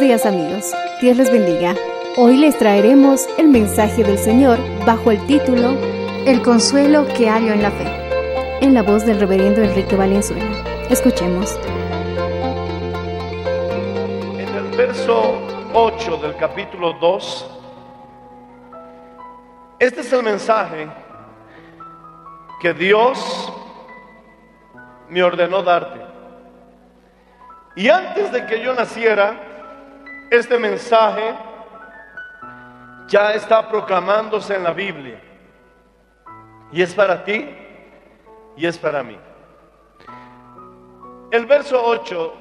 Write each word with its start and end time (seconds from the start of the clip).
Días 0.00 0.26
amigos, 0.26 0.72
Dios 1.00 1.16
les 1.16 1.32
bendiga. 1.32 1.74
Hoy 2.16 2.36
les 2.36 2.56
traeremos 2.56 3.26
el 3.36 3.48
mensaje 3.48 4.04
del 4.04 4.16
Señor 4.16 4.56
bajo 4.86 5.10
el 5.10 5.26
título 5.26 5.76
El 6.24 6.40
consuelo 6.40 7.04
que 7.16 7.28
hallo 7.28 7.52
en 7.52 7.62
la 7.62 7.72
fe, 7.72 8.60
en 8.60 8.74
la 8.74 8.82
voz 8.82 9.04
del 9.04 9.18
reverendo 9.18 9.60
Enrique 9.60 9.96
Valenzuela. 9.96 10.46
Escuchemos. 10.88 11.58
En 14.38 14.48
el 14.54 14.76
verso 14.76 15.36
8 15.74 16.16
del 16.18 16.36
capítulo 16.36 16.92
2, 16.92 17.50
este 19.80 20.02
es 20.02 20.12
el 20.12 20.22
mensaje 20.22 20.88
que 22.60 22.72
Dios 22.72 23.52
me 25.08 25.24
ordenó 25.24 25.64
darte. 25.64 26.00
Y 27.74 27.88
antes 27.88 28.30
de 28.30 28.46
que 28.46 28.62
yo 28.62 28.74
naciera, 28.74 29.47
este 30.30 30.58
mensaje 30.58 31.34
ya 33.08 33.32
está 33.32 33.68
proclamándose 33.68 34.54
en 34.54 34.64
la 34.64 34.72
Biblia. 34.72 35.20
Y 36.70 36.82
es 36.82 36.94
para 36.94 37.24
ti 37.24 37.48
y 38.56 38.66
es 38.66 38.76
para 38.76 39.02
mí. 39.02 39.18
El 41.30 41.46
verso 41.46 41.82
8 41.82 42.34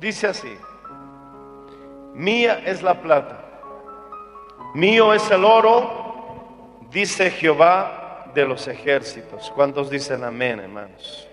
dice 0.00 0.26
así. 0.26 0.56
Mía 2.14 2.62
es 2.64 2.82
la 2.82 3.00
plata, 3.00 3.38
mío 4.74 5.14
es 5.14 5.30
el 5.30 5.44
oro, 5.44 6.80
dice 6.90 7.30
Jehová 7.30 8.32
de 8.34 8.44
los 8.44 8.66
ejércitos. 8.66 9.52
¿Cuántos 9.54 9.88
dicen 9.88 10.24
amén, 10.24 10.58
hermanos? 10.58 11.28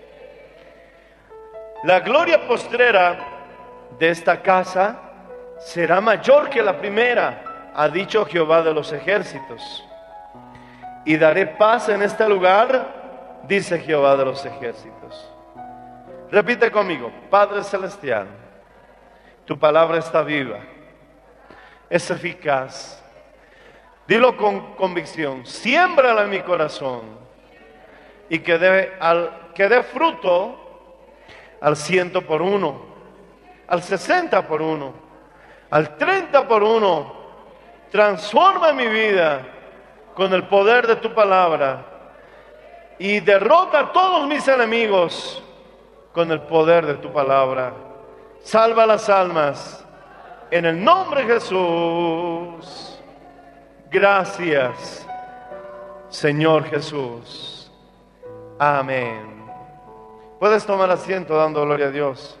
La 1.82 2.00
gloria 2.00 2.46
postrera 2.46 3.18
de 3.98 4.10
esta 4.10 4.40
casa 4.42 5.05
será 5.58 6.00
mayor 6.00 6.50
que 6.50 6.62
la 6.62 6.78
primera, 6.78 7.70
ha 7.74 7.88
dicho 7.90 8.24
Jehová 8.24 8.62
de 8.62 8.72
los 8.72 8.90
ejércitos. 8.92 9.84
Y 11.04 11.16
daré 11.18 11.46
paz 11.46 11.90
en 11.90 12.02
este 12.02 12.26
lugar, 12.26 13.42
dice 13.46 13.78
Jehová 13.78 14.16
de 14.16 14.24
los 14.24 14.44
ejércitos. 14.46 15.30
Repite 16.30 16.70
conmigo, 16.70 17.12
Padre 17.30 17.62
Celestial, 17.62 18.26
tu 19.44 19.58
palabra 19.58 19.98
está 19.98 20.22
viva, 20.22 20.58
es 21.90 22.10
eficaz. 22.10 23.02
Dilo 24.08 24.36
con 24.36 24.74
convicción, 24.74 25.44
siémbrala 25.44 26.22
en 26.22 26.30
mi 26.30 26.40
corazón 26.40 27.02
y 28.28 28.38
que 28.38 28.92
al, 28.98 29.52
que 29.54 29.68
dé 29.68 29.82
fruto 29.82 30.62
al 31.60 31.76
ciento 31.76 32.22
por 32.22 32.40
uno, 32.40 32.80
al 33.68 33.82
sesenta 33.82 34.46
por 34.46 34.62
uno, 34.62 35.05
al 35.70 35.96
treinta 35.96 36.46
por 36.46 36.62
uno. 36.62 37.14
Transforma 37.90 38.72
mi 38.72 38.86
vida 38.86 39.42
con 40.14 40.32
el 40.32 40.44
poder 40.44 40.86
de 40.86 40.96
tu 40.96 41.14
palabra 41.14 41.84
y 42.98 43.20
derrota 43.20 43.80
a 43.80 43.92
todos 43.92 44.26
mis 44.26 44.46
enemigos 44.48 45.42
con 46.12 46.32
el 46.32 46.40
poder 46.42 46.86
de 46.86 46.94
tu 46.94 47.12
palabra. 47.12 47.72
Salva 48.42 48.86
las 48.86 49.08
almas 49.08 49.84
en 50.50 50.64
el 50.64 50.82
nombre 50.82 51.24
de 51.24 51.34
Jesús. 51.34 52.98
Gracias, 53.90 55.06
Señor 56.08 56.64
Jesús. 56.64 57.70
Amén. 58.58 59.44
Puedes 60.38 60.64
tomar 60.64 60.90
asiento 60.90 61.36
dando 61.36 61.62
gloria 61.62 61.86
a 61.86 61.90
Dios. 61.90 62.38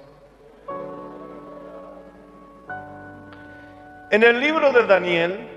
En 4.08 4.22
el 4.22 4.38
libro 4.38 4.70
de 4.70 4.86
Daniel, 4.86 5.48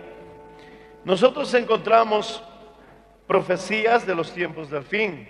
nosotros 1.03 1.53
encontramos 1.53 2.43
profecías 3.27 4.07
de 4.07 4.15
los 4.15 4.33
tiempos 4.33 4.71
del 4.71 4.83
fin. 4.83 5.27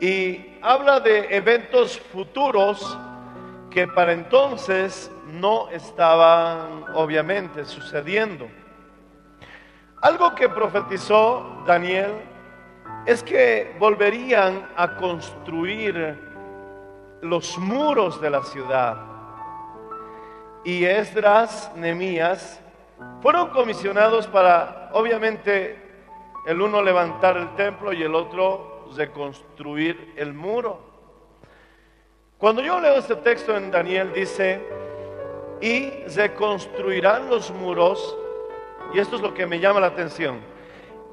Y 0.00 0.56
habla 0.62 1.00
de 1.00 1.34
eventos 1.34 1.98
futuros 1.98 2.96
que 3.68 3.88
para 3.88 4.12
entonces 4.12 5.10
no 5.26 5.68
estaban 5.70 6.84
obviamente 6.94 7.64
sucediendo. 7.64 8.48
Algo 10.02 10.36
que 10.36 10.48
profetizó 10.48 11.64
Daniel 11.66 12.12
es 13.06 13.24
que 13.24 13.74
volverían 13.80 14.68
a 14.76 14.94
construir 14.94 16.16
los 17.22 17.58
muros 17.58 18.20
de 18.20 18.30
la 18.30 18.44
ciudad. 18.44 19.09
Y 20.64 20.84
Esdras, 20.84 21.70
Nemías, 21.74 22.60
fueron 23.22 23.48
comisionados 23.50 24.26
para, 24.26 24.90
obviamente, 24.92 25.78
el 26.46 26.60
uno 26.60 26.82
levantar 26.82 27.36
el 27.36 27.54
templo 27.56 27.92
y 27.92 28.02
el 28.02 28.14
otro 28.14 28.88
reconstruir 28.96 30.14
el 30.16 30.34
muro. 30.34 30.80
Cuando 32.38 32.62
yo 32.62 32.80
leo 32.80 32.94
este 32.94 33.16
texto 33.16 33.56
en 33.56 33.70
Daniel 33.70 34.12
dice, 34.14 34.60
y 35.60 35.90
reconstruirán 36.14 37.28
los 37.28 37.50
muros, 37.50 38.16
y 38.94 38.98
esto 38.98 39.16
es 39.16 39.22
lo 39.22 39.34
que 39.34 39.46
me 39.46 39.60
llama 39.60 39.80
la 39.80 39.88
atención, 39.88 40.40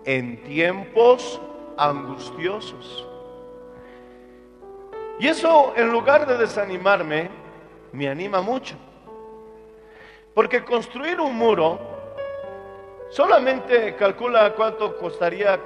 en 0.05 0.41
tiempos 0.44 1.41
angustiosos. 1.77 3.05
Y 5.19 5.27
eso 5.27 5.73
en 5.75 5.91
lugar 5.91 6.25
de 6.27 6.38
desanimarme, 6.38 7.29
me 7.91 8.07
anima 8.07 8.41
mucho. 8.41 8.75
Porque 10.37 10.63
construir 10.63 11.19
un 11.19 11.35
muro 11.35 11.79
solamente 13.09 13.95
calcula 13.95 14.53
cuánto 14.53 14.95
costaría 14.95 15.59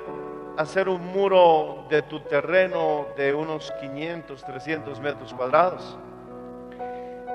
hacer 0.56 0.88
un 0.88 1.08
muro 1.08 1.84
de 1.90 2.04
tu 2.04 2.22
terreno 2.22 3.08
de 3.18 3.34
unos 3.34 3.70
500, 3.82 4.42
300 4.42 4.98
metros 5.02 5.34
cuadrados. 5.34 5.98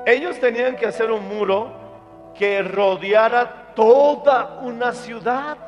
Ellos 0.07 0.41
tenían 0.41 0.77
que 0.77 0.87
hacer 0.87 1.11
un 1.11 1.29
muro 1.29 2.33
que 2.35 2.63
rodeara 2.63 3.75
toda 3.75 4.59
una 4.63 4.93
ciudad. 4.93 5.59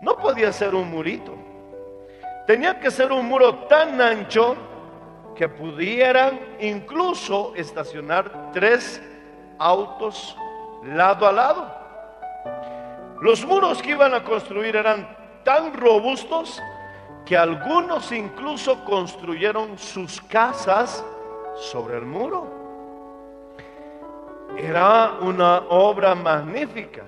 No 0.00 0.16
podía 0.16 0.54
ser 0.54 0.74
un 0.74 0.90
murito. 0.90 1.34
Tenía 2.46 2.80
que 2.80 2.90
ser 2.90 3.12
un 3.12 3.28
muro 3.28 3.66
tan 3.66 4.00
ancho 4.00 4.56
que 5.36 5.50
pudieran 5.50 6.40
incluso 6.60 7.52
estacionar 7.54 8.52
tres 8.52 9.02
autos 9.58 10.36
lado 10.84 11.26
a 11.26 11.32
lado. 11.32 11.82
Los 13.20 13.44
muros 13.46 13.80
que 13.82 13.90
iban 13.90 14.14
a 14.14 14.24
construir 14.24 14.74
eran 14.74 15.16
tan 15.44 15.72
robustos 15.74 16.60
que 17.24 17.36
algunos 17.36 18.10
incluso 18.10 18.84
construyeron 18.84 19.78
sus 19.78 20.20
casas 20.22 21.04
sobre 21.56 21.98
el 21.98 22.04
muro. 22.04 22.62
Era 24.56 25.18
una 25.20 25.58
obra 25.68 26.14
magnífica, 26.14 27.04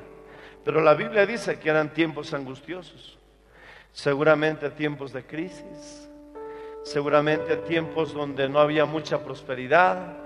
pero 0.64 0.80
la 0.80 0.94
Biblia 0.94 1.26
dice 1.26 1.58
que 1.58 1.68
eran 1.68 1.92
tiempos 1.92 2.32
angustiosos, 2.32 3.18
seguramente 3.92 4.70
tiempos 4.70 5.12
de 5.12 5.26
crisis, 5.26 6.08
seguramente 6.84 7.56
tiempos 7.58 8.14
donde 8.14 8.48
no 8.48 8.60
había 8.60 8.84
mucha 8.84 9.22
prosperidad, 9.22 10.23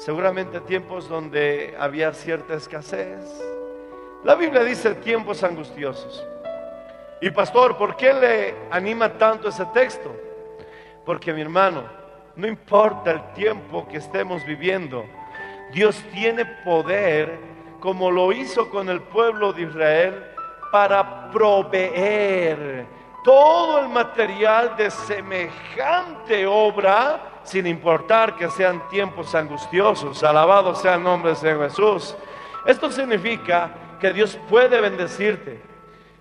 seguramente 0.00 0.60
tiempos 0.60 1.10
donde 1.10 1.76
había 1.78 2.14
cierta 2.14 2.54
escasez. 2.54 3.22
La 4.24 4.34
Biblia 4.34 4.64
dice 4.64 4.94
tiempos 4.94 5.42
angustiosos. 5.42 6.26
Y 7.20 7.30
pastor, 7.30 7.76
¿por 7.76 7.96
qué 7.96 8.14
le 8.14 8.54
anima 8.70 9.12
tanto 9.12 9.50
ese 9.50 9.66
texto? 9.74 10.10
Porque 11.04 11.34
mi 11.34 11.42
hermano, 11.42 11.84
no 12.34 12.46
importa 12.46 13.10
el 13.10 13.32
tiempo 13.34 13.86
que 13.88 13.98
estemos 13.98 14.42
viviendo, 14.46 15.04
Dios 15.70 16.02
tiene 16.14 16.46
poder, 16.64 17.38
como 17.78 18.10
lo 18.10 18.32
hizo 18.32 18.70
con 18.70 18.88
el 18.88 19.02
pueblo 19.02 19.52
de 19.52 19.62
Israel, 19.62 20.24
para 20.72 21.30
proveer 21.30 22.86
todo 23.22 23.80
el 23.80 23.90
material 23.90 24.76
de 24.78 24.90
semejante 24.90 26.46
obra, 26.46 27.39
sin 27.44 27.66
importar 27.66 28.36
que 28.36 28.50
sean 28.50 28.88
tiempos 28.88 29.34
angustiosos. 29.34 30.22
Alabado 30.22 30.74
sea 30.74 30.94
el 30.94 31.02
nombre 31.02 31.34
de 31.34 31.56
Jesús. 31.56 32.16
Esto 32.66 32.90
significa 32.90 33.70
que 34.00 34.12
Dios 34.12 34.38
puede 34.48 34.80
bendecirte, 34.80 35.60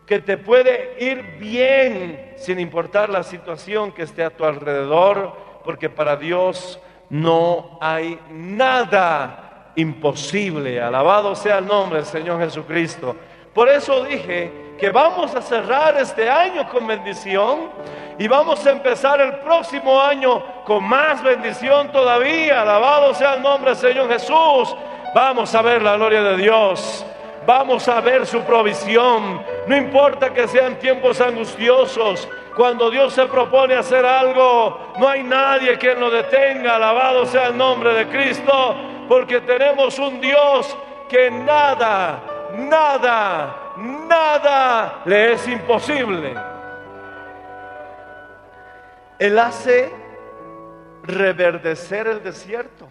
que 0.05 0.19
te 0.19 0.37
puede 0.37 0.95
ir 0.99 1.37
bien 1.39 2.33
sin 2.37 2.59
importar 2.59 3.09
la 3.09 3.23
situación 3.23 3.91
que 3.91 4.03
esté 4.03 4.23
a 4.23 4.29
tu 4.29 4.45
alrededor, 4.45 5.35
porque 5.63 5.89
para 5.89 6.15
Dios 6.15 6.79
no 7.09 7.77
hay 7.81 8.19
nada 8.31 9.71
imposible. 9.75 10.81
Alabado 10.81 11.35
sea 11.35 11.59
el 11.59 11.67
nombre 11.67 11.99
del 11.99 12.05
Señor 12.05 12.39
Jesucristo. 12.39 13.15
Por 13.53 13.69
eso 13.69 14.03
dije 14.03 14.68
que 14.79 14.89
vamos 14.89 15.35
a 15.35 15.41
cerrar 15.41 15.97
este 15.97 16.29
año 16.29 16.67
con 16.69 16.87
bendición 16.87 17.69
y 18.17 18.27
vamos 18.27 18.65
a 18.65 18.71
empezar 18.71 19.19
el 19.19 19.39
próximo 19.39 19.99
año 19.99 20.43
con 20.63 20.83
más 20.83 21.21
bendición 21.21 21.91
todavía. 21.91 22.61
Alabado 22.61 23.13
sea 23.13 23.35
el 23.35 23.41
nombre 23.41 23.71
del 23.71 23.79
Señor 23.79 24.09
Jesús. 24.09 24.75
Vamos 25.13 25.53
a 25.53 25.61
ver 25.61 25.81
la 25.81 25.95
gloria 25.95 26.21
de 26.21 26.37
Dios. 26.37 27.05
Vamos 27.45 27.87
a 27.87 27.99
ver 27.99 28.25
su 28.25 28.41
provisión. 28.41 29.41
No 29.67 29.75
importa 29.75 30.33
que 30.33 30.47
sean 30.47 30.77
tiempos 30.79 31.19
angustiosos. 31.19 32.27
Cuando 32.55 32.89
Dios 32.89 33.13
se 33.13 33.25
propone 33.25 33.75
hacer 33.75 34.05
algo, 34.05 34.93
no 34.97 35.07
hay 35.07 35.23
nadie 35.23 35.77
que 35.77 35.93
lo 35.95 36.09
detenga. 36.09 36.75
Alabado 36.75 37.25
sea 37.25 37.47
el 37.47 37.57
nombre 37.57 37.93
de 37.93 38.07
Cristo. 38.07 38.75
Porque 39.07 39.41
tenemos 39.41 39.97
un 39.97 40.21
Dios 40.21 40.77
que 41.09 41.31
nada, 41.31 42.21
nada, 42.53 43.68
nada 43.79 45.01
le 45.05 45.33
es 45.33 45.47
imposible. 45.47 46.33
Él 49.17 49.37
hace 49.37 49.91
reverdecer 51.03 52.07
el 52.07 52.23
desierto. 52.23 52.87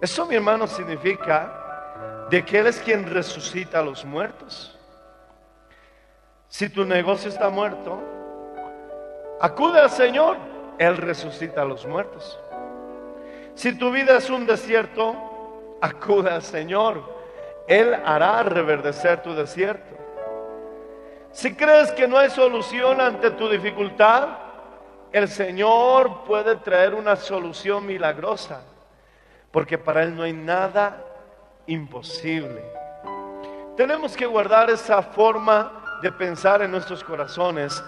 Eso, 0.00 0.26
mi 0.26 0.34
hermano, 0.34 0.66
significa 0.66 2.26
de 2.30 2.44
que 2.44 2.58
Él 2.58 2.66
es 2.66 2.78
quien 2.80 3.08
resucita 3.10 3.80
a 3.80 3.82
los 3.82 4.04
muertos. 4.04 4.78
Si 6.48 6.68
tu 6.68 6.84
negocio 6.84 7.28
está 7.28 7.48
muerto, 7.50 8.00
acude 9.40 9.80
al 9.80 9.90
Señor, 9.90 10.36
Él 10.78 10.96
resucita 10.96 11.62
a 11.62 11.64
los 11.64 11.86
muertos. 11.86 12.38
Si 13.54 13.76
tu 13.76 13.90
vida 13.90 14.18
es 14.18 14.30
un 14.30 14.46
desierto, 14.46 15.16
acude 15.80 16.30
al 16.30 16.42
Señor, 16.42 17.15
Él 17.66 17.94
hará 18.04 18.42
reverdecer 18.42 19.22
tu 19.22 19.34
desierto. 19.34 19.96
Si 21.32 21.54
crees 21.54 21.90
que 21.92 22.08
no 22.08 22.16
hay 22.16 22.30
solución 22.30 23.00
ante 23.00 23.30
tu 23.32 23.48
dificultad, 23.48 24.28
el 25.12 25.28
Señor 25.28 26.24
puede 26.24 26.56
traer 26.56 26.94
una 26.94 27.16
solución 27.16 27.86
milagrosa, 27.86 28.62
porque 29.50 29.78
para 29.78 30.02
Él 30.02 30.16
no 30.16 30.22
hay 30.22 30.32
nada 30.32 31.02
imposible. 31.66 32.62
Tenemos 33.76 34.16
que 34.16 34.26
guardar 34.26 34.70
esa 34.70 35.02
forma 35.02 36.00
de 36.02 36.12
pensar 36.12 36.62
en 36.62 36.70
nuestros 36.70 37.02
corazones, 37.04 37.82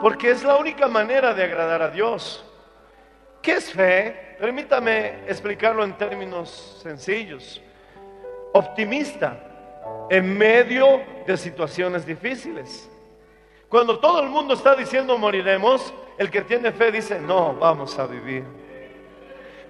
porque 0.00 0.30
es 0.30 0.44
la 0.44 0.56
única 0.56 0.88
manera 0.88 1.34
de 1.34 1.44
agradar 1.44 1.82
a 1.82 1.88
Dios. 1.88 2.44
¿Qué 3.40 3.54
es 3.54 3.72
fe? 3.72 4.36
Permítame 4.38 5.24
explicarlo 5.26 5.82
en 5.84 5.94
términos 5.94 6.78
sencillos. 6.82 7.60
Optimista 8.52 9.36
en 10.10 10.36
medio 10.36 11.00
de 11.26 11.36
situaciones 11.36 12.04
difíciles. 12.04 12.88
Cuando 13.68 13.98
todo 13.98 14.22
el 14.22 14.28
mundo 14.28 14.54
está 14.54 14.74
diciendo 14.74 15.16
moriremos, 15.16 15.94
el 16.18 16.30
que 16.30 16.42
tiene 16.42 16.72
fe 16.72 16.92
dice, 16.92 17.18
no, 17.18 17.54
vamos 17.54 17.98
a 17.98 18.06
vivir. 18.06 18.44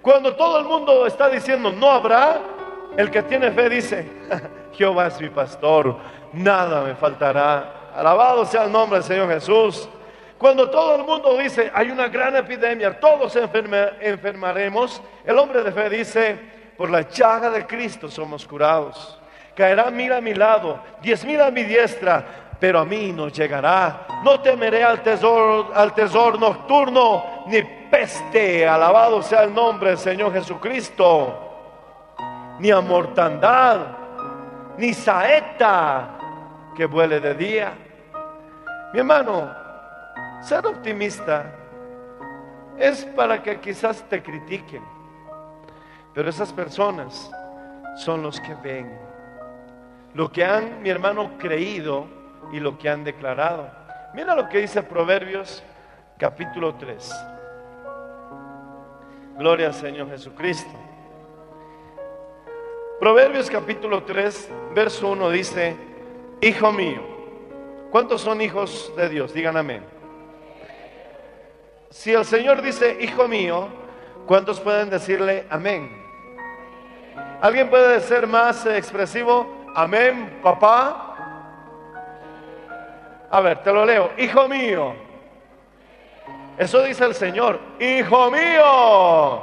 Cuando 0.03 0.35
todo 0.35 0.59
el 0.59 0.65
mundo 0.65 1.07
está 1.07 1.29
diciendo 1.29 1.71
no 1.71 1.89
habrá, 1.89 2.41
el 2.97 3.11
que 3.11 3.23
tiene 3.23 3.53
fe 3.53 3.69
dice, 3.69 4.11
Jehová 4.73 5.07
es 5.07 5.21
mi 5.21 5.29
pastor, 5.29 5.97
nada 6.33 6.83
me 6.83 6.97
faltará. 6.97 7.93
Alabado 7.95 8.45
sea 8.45 8.65
el 8.65 8.73
nombre 8.73 8.99
del 8.99 9.07
Señor 9.07 9.29
Jesús. 9.29 9.89
Cuando 10.39 10.69
todo 10.69 10.97
el 10.97 11.05
mundo 11.05 11.39
dice, 11.39 11.71
hay 11.73 11.91
una 11.91 12.09
gran 12.09 12.35
epidemia, 12.35 12.99
todos 12.99 13.37
enfermaremos, 13.37 15.01
el 15.25 15.39
hombre 15.39 15.63
de 15.63 15.71
fe 15.71 15.89
dice, 15.89 16.41
por 16.83 16.91
la 16.91 17.03
llaga 17.03 17.49
de 17.49 17.65
Cristo 17.65 18.09
somos 18.09 18.45
curados. 18.45 19.17
Caerá 19.55 19.89
mil 19.89 20.13
a 20.13 20.21
mi 20.21 20.35
lado, 20.35 20.81
diez 21.01 21.25
mil 21.25 21.41
a 21.41 21.49
mi 21.49 21.63
diestra, 21.63 22.25
pero 22.59 22.81
a 22.81 22.85
mí 22.85 23.13
no 23.13 23.29
llegará. 23.29 24.05
No 24.25 24.41
temeré 24.41 24.83
al 24.83 25.01
tesoro, 25.01 25.71
al 25.73 25.95
tesoro 25.95 26.37
nocturno, 26.37 27.45
ni 27.47 27.63
peste. 27.89 28.67
Alabado 28.67 29.23
sea 29.23 29.45
el 29.45 29.55
nombre 29.55 29.91
del 29.91 29.99
Señor 29.99 30.33
Jesucristo 30.33 31.53
ni 32.59 32.73
a 32.73 32.81
mortandad, 32.81 33.79
ni 34.77 34.93
saeta 34.93 36.19
que 36.75 36.87
vuele 36.87 37.21
de 37.21 37.35
día. 37.35 37.75
Mi 38.93 38.99
hermano, 38.99 39.55
ser 40.41 40.67
optimista 40.67 41.45
es 42.77 43.05
para 43.05 43.41
que 43.41 43.61
quizás 43.61 44.03
te 44.09 44.21
critiquen, 44.21 44.83
pero 46.15 46.29
esas 46.29 46.53
personas 46.53 47.31
son 47.97 48.23
los 48.23 48.41
que 48.41 48.55
ven 48.55 49.13
lo 50.15 50.31
que 50.31 50.45
han, 50.45 50.83
mi 50.83 50.91
hermano, 50.91 51.39
creído 51.39 52.07
y 52.53 52.61
lo 52.61 52.77
que 52.77 52.89
han 52.89 53.03
declarado. 53.03 53.71
Mira 54.15 54.35
lo 54.35 54.49
que 54.49 54.59
dice 54.59 54.83
Proverbios 54.83 55.63
capítulo 56.19 56.75
3. 56.75 57.13
Gloria 59.39 59.69
al 59.69 59.75
Señor 59.75 60.11
Jesucristo. 60.11 60.71
Proverbios 63.01 63.51
capítulo 63.51 64.03
3, 64.05 64.51
verso 64.75 65.09
1 65.09 65.31
dice, 65.31 65.77
Hijo 66.43 66.73
mío, 66.73 67.01
¿cuántos 67.91 68.21
son 68.21 68.43
hijos 68.43 68.93
de 68.97 69.09
Dios? 69.09 69.33
Digan 69.33 69.57
amén. 69.57 69.83
Si 71.91 72.13
el 72.13 72.25
Señor 72.25 72.61
dice, 72.61 72.99
Hijo 73.01 73.27
mío, 73.27 73.69
¿cuántos 74.27 74.61
pueden 74.61 74.91
decirle 74.91 75.47
amén? 75.49 76.02
¿Alguien 77.43 77.69
puede 77.69 77.99
ser 77.99 78.25
más 78.29 78.65
expresivo? 78.67 79.67
Amén, 79.75 80.39
papá. 80.45 81.09
A 83.29 83.41
ver, 83.41 83.65
te 83.65 83.73
lo 83.73 83.85
leo. 83.85 84.13
Hijo 84.17 84.47
mío. 84.47 84.95
Eso 86.57 86.85
dice 86.85 87.05
el 87.05 87.17
Señor. 87.17 87.59
Hijo 87.81 88.31
mío. 88.31 89.43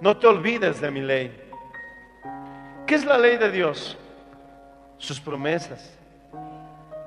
No 0.00 0.16
te 0.16 0.26
olvides 0.26 0.80
de 0.80 0.90
mi 0.90 1.00
ley. 1.00 1.50
¿Qué 2.84 2.96
es 2.96 3.04
la 3.04 3.16
ley 3.16 3.36
de 3.36 3.52
Dios? 3.52 3.96
Sus 4.98 5.20
promesas, 5.20 5.96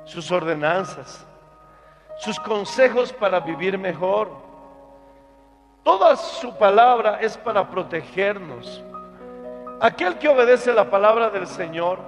sus 0.05 0.31
ordenanzas, 0.31 1.27
sus 2.19 2.39
consejos 2.39 3.11
para 3.11 3.41
vivir 3.41 3.77
mejor. 3.77 4.44
Toda 5.85 6.17
su 6.17 6.57
palabra 6.57 7.19
es 7.21 7.37
para 7.37 7.69
protegernos. 7.69 8.83
Aquel 9.79 10.17
que 10.17 10.27
obedece 10.27 10.73
la 10.73 10.89
palabra 10.89 11.29
del 11.29 11.47
Señor, 11.47 11.99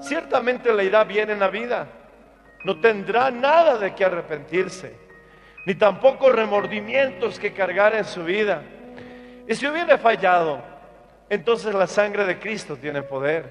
ciertamente 0.00 0.72
le 0.72 0.84
irá 0.84 1.02
bien 1.02 1.30
en 1.30 1.40
la 1.40 1.48
vida. 1.48 1.88
No 2.64 2.78
tendrá 2.80 3.32
nada 3.32 3.78
de 3.78 3.96
que 3.96 4.04
arrepentirse, 4.04 4.96
ni 5.66 5.74
tampoco 5.74 6.30
remordimientos 6.30 7.40
que 7.40 7.52
cargar 7.52 7.96
en 7.96 8.04
su 8.04 8.22
vida 8.22 8.62
y 9.46 9.54
si 9.54 9.66
hubiera 9.66 9.98
fallado, 9.98 10.58
entonces 11.28 11.74
la 11.74 11.86
sangre 11.86 12.24
de 12.24 12.38
Cristo 12.38 12.76
tiene 12.76 13.02
poder. 13.02 13.44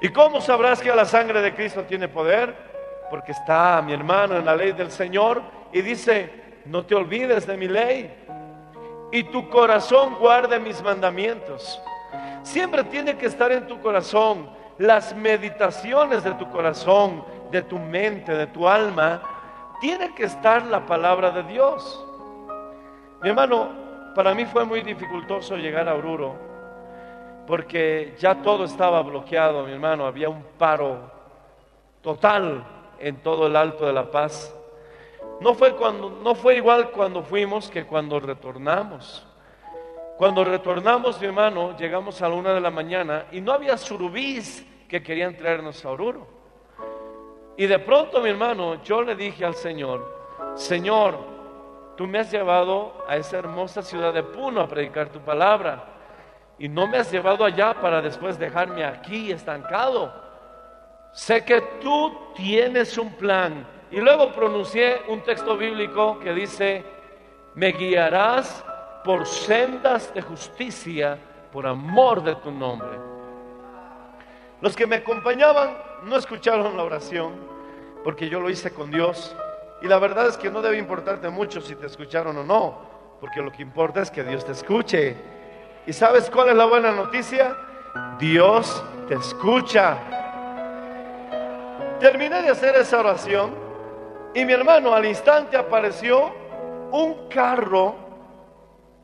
¿Y 0.00 0.08
cómo 0.08 0.40
sabrás 0.40 0.80
que 0.80 0.94
la 0.94 1.04
sangre 1.04 1.42
de 1.42 1.54
Cristo 1.54 1.82
tiene 1.82 2.08
poder? 2.08 2.54
Porque 3.10 3.32
está 3.32 3.82
mi 3.82 3.92
hermano 3.92 4.36
en 4.36 4.46
la 4.46 4.56
ley 4.56 4.72
del 4.72 4.90
Señor 4.90 5.42
y 5.72 5.82
dice, 5.82 6.30
no 6.64 6.86
te 6.86 6.94
olvides 6.94 7.46
de 7.46 7.56
mi 7.58 7.68
ley 7.68 8.10
y 9.12 9.24
tu 9.24 9.48
corazón 9.48 10.16
guarde 10.18 10.58
mis 10.58 10.82
mandamientos. 10.82 11.80
Siempre 12.42 12.84
tiene 12.84 13.16
que 13.16 13.26
estar 13.26 13.52
en 13.52 13.66
tu 13.66 13.80
corazón 13.80 14.50
las 14.78 15.14
meditaciones 15.14 16.24
de 16.24 16.32
tu 16.32 16.48
corazón, 16.50 17.24
de 17.50 17.62
tu 17.62 17.78
mente, 17.78 18.32
de 18.32 18.46
tu 18.46 18.66
alma. 18.66 19.22
Tiene 19.80 20.14
que 20.14 20.24
estar 20.24 20.64
la 20.66 20.86
palabra 20.86 21.30
de 21.30 21.42
Dios. 21.44 22.06
Mi 23.22 23.28
hermano, 23.28 23.68
para 24.14 24.34
mí 24.34 24.46
fue 24.46 24.64
muy 24.64 24.80
dificultoso 24.82 25.56
llegar 25.56 25.88
a 25.88 25.94
Oruro 25.94 26.50
porque 27.50 28.14
ya 28.16 28.36
todo 28.42 28.62
estaba 28.62 29.02
bloqueado, 29.02 29.64
mi 29.64 29.72
hermano. 29.72 30.06
Había 30.06 30.28
un 30.28 30.44
paro 30.56 31.10
total 32.00 32.64
en 33.00 33.16
todo 33.16 33.48
el 33.48 33.56
Alto 33.56 33.86
de 33.86 33.92
la 33.92 34.08
Paz. 34.08 34.54
No 35.40 35.54
fue, 35.54 35.74
cuando, 35.74 36.10
no 36.10 36.34
fue 36.34 36.56
igual 36.56 36.90
cuando 36.90 37.22
fuimos 37.22 37.70
que 37.70 37.86
cuando 37.86 38.20
retornamos. 38.20 39.26
Cuando 40.18 40.44
retornamos, 40.44 41.18
mi 41.18 41.28
hermano, 41.28 41.74
llegamos 41.78 42.20
a 42.20 42.28
la 42.28 42.34
una 42.34 42.52
de 42.52 42.60
la 42.60 42.70
mañana 42.70 43.24
y 43.32 43.40
no 43.40 43.52
había 43.52 43.78
surubís 43.78 44.66
que 44.86 45.02
querían 45.02 45.34
traernos 45.34 45.82
a 45.82 45.90
Oruro. 45.90 46.26
Y 47.56 47.66
de 47.66 47.78
pronto, 47.78 48.20
mi 48.20 48.28
hermano, 48.28 48.82
yo 48.82 49.00
le 49.02 49.16
dije 49.16 49.46
al 49.46 49.54
Señor, 49.54 50.20
Señor, 50.56 51.16
tú 51.96 52.06
me 52.06 52.18
has 52.18 52.30
llevado 52.30 53.02
a 53.08 53.16
esa 53.16 53.38
hermosa 53.38 53.80
ciudad 53.80 54.12
de 54.12 54.22
Puno 54.22 54.60
a 54.60 54.68
predicar 54.68 55.08
tu 55.08 55.20
palabra. 55.20 55.84
Y 56.58 56.68
no 56.68 56.86
me 56.86 56.98
has 56.98 57.10
llevado 57.10 57.46
allá 57.46 57.72
para 57.80 58.02
después 58.02 58.38
dejarme 58.38 58.84
aquí 58.84 59.32
estancado. 59.32 60.12
Sé 61.12 61.42
que 61.46 61.62
tú 61.80 62.14
tienes 62.34 62.98
un 62.98 63.10
plan 63.14 63.79
y 63.90 64.00
luego 64.00 64.32
pronuncié 64.32 65.02
un 65.08 65.22
texto 65.22 65.56
bíblico 65.56 66.18
que 66.20 66.32
dice, 66.32 66.84
me 67.54 67.72
guiarás 67.72 68.64
por 69.04 69.26
sendas 69.26 70.12
de 70.14 70.22
justicia 70.22 71.18
por 71.52 71.66
amor 71.66 72.22
de 72.22 72.36
tu 72.36 72.50
nombre. 72.50 72.98
Los 74.60 74.76
que 74.76 74.86
me 74.86 74.96
acompañaban 74.96 75.76
no 76.04 76.16
escucharon 76.16 76.76
la 76.76 76.84
oración 76.84 77.32
porque 78.04 78.28
yo 78.28 78.40
lo 78.40 78.50
hice 78.50 78.72
con 78.72 78.90
Dios. 78.90 79.34
Y 79.82 79.88
la 79.88 79.98
verdad 79.98 80.28
es 80.28 80.36
que 80.36 80.50
no 80.50 80.62
debe 80.62 80.78
importarte 80.78 81.28
mucho 81.28 81.60
si 81.60 81.74
te 81.74 81.86
escucharon 81.86 82.36
o 82.36 82.44
no, 82.44 82.78
porque 83.20 83.40
lo 83.40 83.50
que 83.50 83.62
importa 83.62 84.02
es 84.02 84.10
que 84.10 84.22
Dios 84.22 84.44
te 84.44 84.52
escuche. 84.52 85.16
¿Y 85.86 85.92
sabes 85.92 86.30
cuál 86.30 86.50
es 86.50 86.56
la 86.56 86.66
buena 86.66 86.92
noticia? 86.92 87.56
Dios 88.18 88.84
te 89.08 89.14
escucha. 89.14 89.98
Terminé 91.98 92.42
de 92.42 92.50
hacer 92.50 92.76
esa 92.76 93.00
oración 93.00 93.54
y 94.34 94.44
mi 94.44 94.52
hermano 94.52 94.94
al 94.94 95.06
instante 95.06 95.56
apareció 95.56 96.32
un 96.92 97.28
carro 97.28 97.94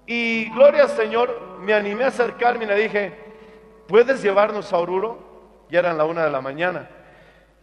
y 0.07 0.51
gloria 0.51 0.85
al 0.85 0.91
Señor, 0.91 1.59
me 1.61 1.75
animé 1.75 2.05
a 2.05 2.09
acercarme 2.09 2.65
y 2.65 2.69
le 2.69 2.77
dije, 2.77 3.13
¿puedes 3.89 4.23
llevarnos 4.23 4.73
a 4.73 4.79
Oruro? 4.79 5.19
Ya 5.69 5.81
eran 5.81 5.99
la 5.99 6.05
una 6.05 6.25
de 6.25 6.31
la 6.31 6.41
mañana. 6.41 6.89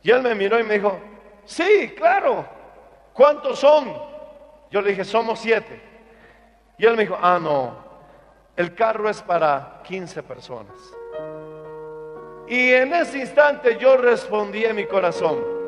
Y 0.02 0.12
él 0.12 0.22
me 0.22 0.36
miró 0.36 0.60
y 0.60 0.64
me 0.64 0.74
dijo, 0.74 1.00
sí, 1.46 1.94
claro, 1.96 2.46
¿cuántos 3.14 3.60
son? 3.60 3.94
Yo 4.70 4.82
le 4.82 4.90
dije, 4.90 5.06
somos 5.06 5.40
siete. 5.40 5.82
Y 6.78 6.86
él 6.86 6.98
me 6.98 7.04
dijo, 7.04 7.18
ah, 7.22 7.40
no, 7.42 7.78
el 8.58 8.76
carro 8.76 9.10
es 9.10 9.22
para 9.22 9.82
15 9.84 10.22
personas. 10.24 10.76
Y 12.48 12.74
en 12.74 12.94
ese 12.94 13.20
instante 13.20 13.78
yo 13.78 13.96
respondí 13.96 14.66
en 14.66 14.76
mi 14.76 14.86
corazón, 14.86 15.63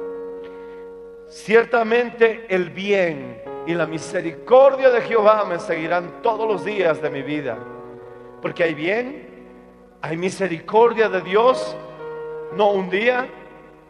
Ciertamente 1.28 2.46
el 2.50 2.70
bien 2.70 3.42
y 3.66 3.74
la 3.74 3.88
misericordia 3.88 4.92
de 4.92 5.02
Jehová 5.02 5.44
me 5.46 5.60
seguirán 5.60 6.22
todos 6.22 6.48
los 6.48 6.64
días 6.64 7.02
de 7.02 7.10
mi 7.10 7.24
vida. 7.24 7.58
Porque 8.42 8.64
hay 8.64 8.76
bien, 8.76 9.48
hay 10.02 10.18
misericordia 10.18 11.10
de 11.10 11.22
Dios, 11.22 11.76
no 12.56 12.72
un 12.72 12.90
día, 12.92 13.28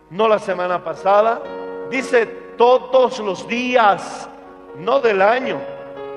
no 0.09 0.29
la 0.29 0.39
semana 0.39 0.81
pasada. 0.81 1.41
Dice 1.89 2.25
todos 2.57 3.19
los 3.19 3.45
días, 3.47 4.29
no 4.77 5.01
del 5.01 5.21
año, 5.21 5.59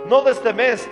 no 0.07 0.23
de 0.23 0.31
este 0.31 0.53
mes, 0.53 0.89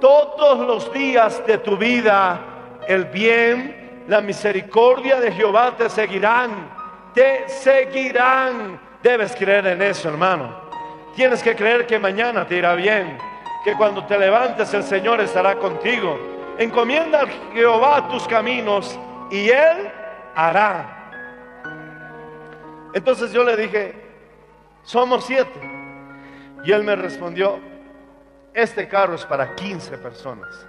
todos 0.00 0.58
los 0.60 0.92
días 0.92 1.44
de 1.46 1.58
tu 1.58 1.76
vida, 1.76 2.40
el 2.86 3.06
bien, 3.06 4.04
la 4.06 4.20
misericordia 4.20 5.20
de 5.20 5.32
Jehová 5.32 5.76
te 5.76 5.90
seguirán, 5.90 6.70
te 7.12 7.48
seguirán 7.48 8.83
Debes 9.04 9.36
creer 9.36 9.66
en 9.66 9.82
eso, 9.82 10.08
hermano. 10.08 10.50
Tienes 11.14 11.42
que 11.42 11.54
creer 11.54 11.86
que 11.86 11.98
mañana 11.98 12.46
te 12.46 12.56
irá 12.56 12.74
bien, 12.74 13.18
que 13.62 13.74
cuando 13.74 14.06
te 14.06 14.18
levantes 14.18 14.72
el 14.72 14.82
Señor 14.82 15.20
estará 15.20 15.56
contigo. 15.56 16.18
Encomienda 16.56 17.20
a 17.20 17.26
Jehová 17.52 18.08
tus 18.08 18.26
caminos 18.26 18.98
y 19.30 19.50
Él 19.50 19.92
hará. 20.34 21.10
Entonces 22.94 23.30
yo 23.30 23.44
le 23.44 23.58
dije, 23.58 23.94
somos 24.84 25.26
siete. 25.26 25.60
Y 26.64 26.72
él 26.72 26.82
me 26.82 26.96
respondió, 26.96 27.58
este 28.54 28.88
carro 28.88 29.16
es 29.16 29.26
para 29.26 29.54
15 29.54 29.98
personas. 29.98 30.66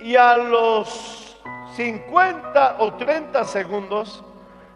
Y 0.00 0.16
a 0.16 0.36
los 0.36 1.40
50 1.76 2.78
o 2.80 2.94
30 2.94 3.44
segundos 3.44 4.24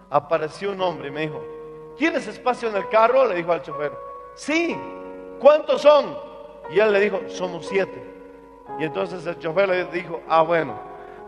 apareció 0.09 0.71
un 0.71 0.80
hombre 0.80 1.09
y 1.09 1.11
me 1.11 1.21
dijo, 1.23 1.58
¿tienes 1.99 2.26
espacio 2.26 2.71
en 2.71 2.76
el 2.76 2.88
carro? 2.88 3.26
Le 3.26 3.35
dijo 3.35 3.52
al 3.52 3.61
chofer. 3.61 3.93
Sí, 4.35 4.75
¿cuántos 5.38 5.83
son? 5.83 6.17
Y 6.71 6.78
él 6.78 6.93
le 6.93 7.00
dijo, 7.00 7.21
somos 7.28 7.67
siete. 7.67 8.02
Y 8.78 8.85
entonces 8.85 9.26
el 9.26 9.38
chofer 9.38 9.69
le 9.69 9.85
dijo, 9.87 10.23
ah, 10.28 10.43
bueno, 10.43 10.78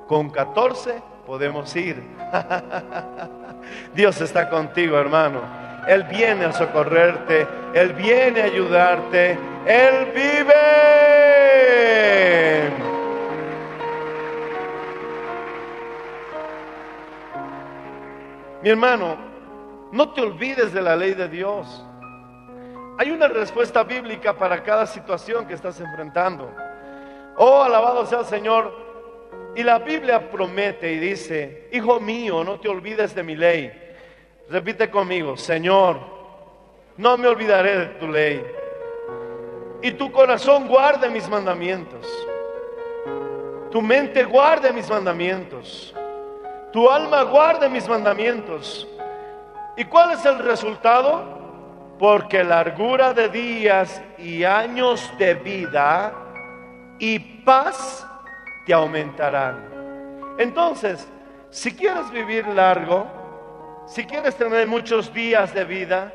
con 0.07 0.31
14 0.31 1.03
podemos 1.27 1.75
ir. 1.77 2.03
Dios 3.95 4.21
está 4.21 4.49
contigo, 4.49 4.97
hermano. 4.99 5.43
Él 5.89 6.05
viene 6.05 6.45
a 6.45 6.53
socorrerte, 6.53 7.47
Él 7.75 7.93
viene 7.95 8.43
a 8.43 8.45
ayudarte, 8.45 9.39
Él 9.67 10.13
vive. 10.15 10.55
Mi 18.63 18.69
hermano, 18.69 19.30
no 19.93 20.13
te 20.13 20.21
olvides 20.21 20.73
de 20.73 20.83
la 20.83 20.97
ley 20.97 21.15
de 21.15 21.29
Dios. 21.29 21.85
Hay 22.99 23.11
una 23.11 23.29
respuesta 23.29 23.83
bíblica 23.83 24.37
para 24.37 24.63
cada 24.63 24.87
situación 24.87 25.47
que 25.47 25.55
estás 25.55 25.81
enfrentando. 25.81 26.53
Oh, 27.37 27.63
alabado 27.63 28.05
sea 28.07 28.21
el 28.21 28.27
Señor. 28.27 28.91
Y 29.57 29.63
la 29.63 29.79
Biblia 29.79 30.31
promete 30.31 30.93
y 30.93 30.99
dice, 30.99 31.69
Hijo 31.73 31.99
mío, 31.99 32.45
no 32.45 32.61
te 32.61 32.69
olvides 32.69 33.15
de 33.15 33.23
mi 33.23 33.35
ley. 33.35 33.73
Repite 34.49 34.91
conmigo, 34.91 35.37
Señor, 35.37 35.99
no 36.97 37.17
me 37.17 37.27
olvidaré 37.27 37.79
de 37.79 37.87
tu 37.87 38.09
ley. 38.09 38.45
Y 39.83 39.93
tu 39.93 40.13
corazón 40.13 40.69
guarde 40.69 41.09
mis 41.09 41.29
mandamientos. 41.29 42.07
Tu 43.71 43.81
mente 43.81 44.25
guarde 44.25 44.73
mis 44.73 44.91
mandamientos. 44.91 45.95
Tu 46.73 46.91
alma 46.91 47.23
guarde 47.23 47.69
mis 47.69 47.89
mandamientos. 47.89 48.87
¿Y 49.81 49.87
cuál 49.87 50.13
es 50.13 50.27
el 50.27 50.41
resultado? 50.41 51.25
Porque 51.99 52.45
largura 52.45 53.15
de 53.15 53.31
días 53.31 54.03
y 54.19 54.45
años 54.45 55.11
de 55.17 55.33
vida 55.33 56.13
y 56.99 57.19
paz 57.19 58.07
te 58.67 58.75
aumentarán. 58.75 60.35
Entonces, 60.37 61.09
si 61.49 61.75
quieres 61.75 62.11
vivir 62.11 62.47
largo, 62.49 63.07
si 63.87 64.05
quieres 64.05 64.37
tener 64.37 64.69
muchos 64.69 65.15
días 65.15 65.55
de 65.55 65.65
vida, 65.65 66.13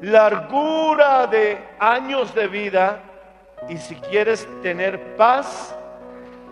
largura 0.00 1.28
de 1.28 1.64
años 1.78 2.34
de 2.34 2.48
vida, 2.48 3.00
y 3.68 3.78
si 3.78 3.94
quieres 3.94 4.48
tener 4.62 5.14
paz, 5.14 5.76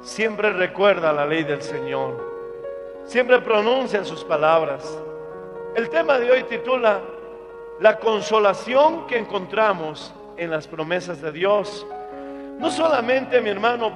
siempre 0.02 0.52
recuerda 0.52 1.12
la 1.12 1.26
ley 1.26 1.42
del 1.42 1.62
Señor. 1.62 2.16
Siempre 3.07 3.40
pronuncia 3.40 4.04
sus 4.04 4.23
palabras. 4.23 4.85
El 5.78 5.90
tema 5.90 6.18
de 6.18 6.28
hoy 6.28 6.42
titula 6.42 7.00
La 7.78 8.00
consolación 8.00 9.06
que 9.06 9.16
encontramos 9.16 10.12
en 10.37 10.50
las 10.50 10.66
promesas 10.66 11.23
de 11.23 11.30
Dios. 11.30 11.87
No 12.58 12.68
solamente, 12.68 13.40
mi 13.40 13.50
hermano, 13.50 13.92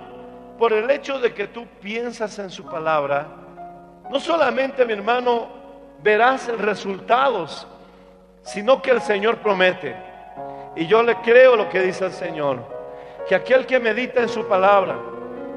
por 0.60 0.72
el 0.72 0.88
hecho 0.92 1.18
de 1.18 1.34
que 1.34 1.48
tú 1.48 1.66
piensas 1.80 2.38
en 2.38 2.50
su 2.50 2.64
palabra, 2.64 3.26
no 4.08 4.20
solamente, 4.20 4.84
mi 4.84 4.92
hermano, 4.92 5.48
verás 6.00 6.46
resultados, 6.56 7.66
sino 8.42 8.80
que 8.80 8.92
el 8.92 9.02
Señor 9.02 9.38
promete. 9.38 9.96
Y 10.76 10.86
yo 10.86 11.02
le 11.02 11.16
creo 11.16 11.56
lo 11.56 11.68
que 11.68 11.80
dice 11.80 12.04
el 12.04 12.12
Señor, 12.12 12.60
que 13.28 13.34
aquel 13.34 13.66
que 13.66 13.80
medita 13.80 14.22
en 14.22 14.28
su 14.28 14.46
palabra, 14.46 15.00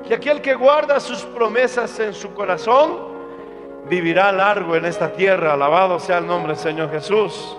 que 0.07 0.15
aquel 0.15 0.41
que 0.41 0.55
guarda 0.55 0.99
sus 0.99 1.21
promesas 1.21 1.99
en 1.99 2.15
su 2.15 2.33
corazón, 2.33 3.04
vivirá 3.89 4.31
largo 4.31 4.75
en 4.75 4.85
esta 4.85 5.11
tierra. 5.11 5.53
Alabado 5.53 5.99
sea 5.99 6.17
el 6.19 6.27
nombre 6.27 6.53
del 6.53 6.61
Señor 6.61 6.91
Jesús. 6.91 7.57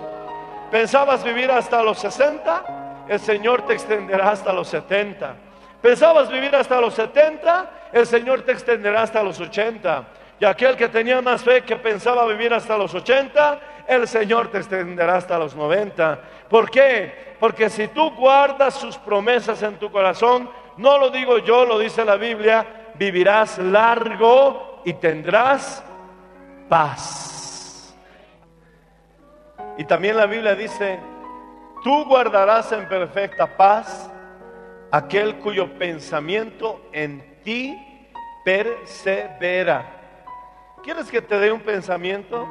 ¿Pensabas 0.71 1.23
vivir 1.23 1.49
hasta 1.51 1.81
los 1.81 1.97
60? 1.99 3.05
El 3.07 3.19
Señor 3.19 3.65
te 3.65 3.73
extenderá 3.73 4.31
hasta 4.31 4.51
los 4.51 4.67
70. 4.67 5.35
¿Pensabas 5.81 6.29
vivir 6.29 6.55
hasta 6.55 6.81
los 6.81 6.93
70? 6.93 7.71
El 7.93 8.05
Señor 8.05 8.41
te 8.41 8.51
extenderá 8.51 9.03
hasta 9.03 9.23
los 9.23 9.39
80. 9.39 10.03
Y 10.39 10.45
aquel 10.45 10.75
que 10.75 10.89
tenía 10.89 11.21
más 11.21 11.43
fe 11.43 11.61
que 11.61 11.77
pensaba 11.77 12.25
vivir 12.25 12.53
hasta 12.53 12.77
los 12.77 12.93
80, 12.93 13.59
el 13.87 14.07
Señor 14.07 14.49
te 14.49 14.57
extenderá 14.57 15.15
hasta 15.15 15.39
los 15.39 15.55
90. 15.55 16.19
¿Por 16.49 16.69
qué? 16.69 17.35
Porque 17.39 17.69
si 17.69 17.87
tú 17.87 18.11
guardas 18.11 18.73
sus 18.73 18.97
promesas 18.97 19.63
en 19.63 19.77
tu 19.77 19.89
corazón, 19.89 20.49
no 20.77 20.97
lo 20.97 21.09
digo 21.09 21.39
yo, 21.39 21.65
lo 21.65 21.79
dice 21.79 22.03
la 22.03 22.17
Biblia, 22.17 22.91
vivirás 22.95 23.57
largo 23.57 24.81
y 24.83 24.93
tendrás 24.93 25.83
paz. 26.69 27.95
Y 29.77 29.85
también 29.85 30.17
la 30.17 30.25
Biblia 30.25 30.55
dice, 30.55 30.99
tú 31.83 32.05
guardarás 32.05 32.71
en 32.71 32.87
perfecta 32.87 33.57
paz 33.57 34.09
aquel 34.91 35.37
cuyo 35.37 35.77
pensamiento 35.77 36.81
en 36.91 37.41
ti 37.43 37.77
persevera. 38.43 39.85
¿Quieres 40.83 41.11
que 41.11 41.21
te 41.21 41.37
dé 41.37 41.51
un 41.51 41.61
pensamiento 41.61 42.47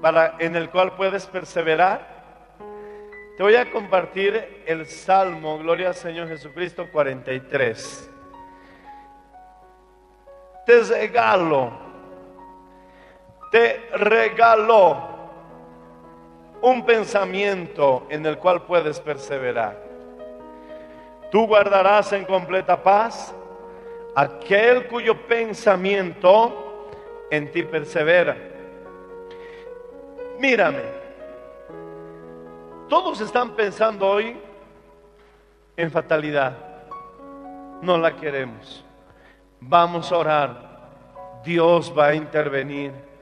para 0.00 0.36
en 0.38 0.56
el 0.56 0.70
cual 0.70 0.96
puedes 0.96 1.26
perseverar? 1.26 2.14
Te 3.36 3.42
voy 3.42 3.56
a 3.56 3.70
compartir 3.70 4.62
el 4.66 4.86
Salmo, 4.86 5.58
Gloria 5.58 5.88
al 5.88 5.94
Señor 5.94 6.28
Jesucristo 6.28 6.88
43. 6.90 8.10
Te 10.64 10.80
regalo, 10.82 11.83
te 13.54 13.88
regalo 13.92 14.96
un 16.60 16.84
pensamiento 16.84 18.04
en 18.10 18.26
el 18.26 18.36
cual 18.36 18.62
puedes 18.62 18.98
perseverar. 18.98 19.80
Tú 21.30 21.46
guardarás 21.46 22.12
en 22.14 22.24
completa 22.24 22.82
paz 22.82 23.32
aquel 24.16 24.88
cuyo 24.88 25.28
pensamiento 25.28 26.88
en 27.30 27.52
ti 27.52 27.62
persevera. 27.62 28.36
Mírame, 30.40 30.82
todos 32.88 33.20
están 33.20 33.54
pensando 33.54 34.08
hoy 34.08 34.36
en 35.76 35.92
fatalidad. 35.92 36.56
No 37.82 37.98
la 37.98 38.16
queremos. 38.16 38.84
Vamos 39.60 40.10
a 40.10 40.18
orar. 40.18 40.90
Dios 41.44 41.94
va 41.96 42.06
a 42.06 42.14
intervenir. 42.16 43.13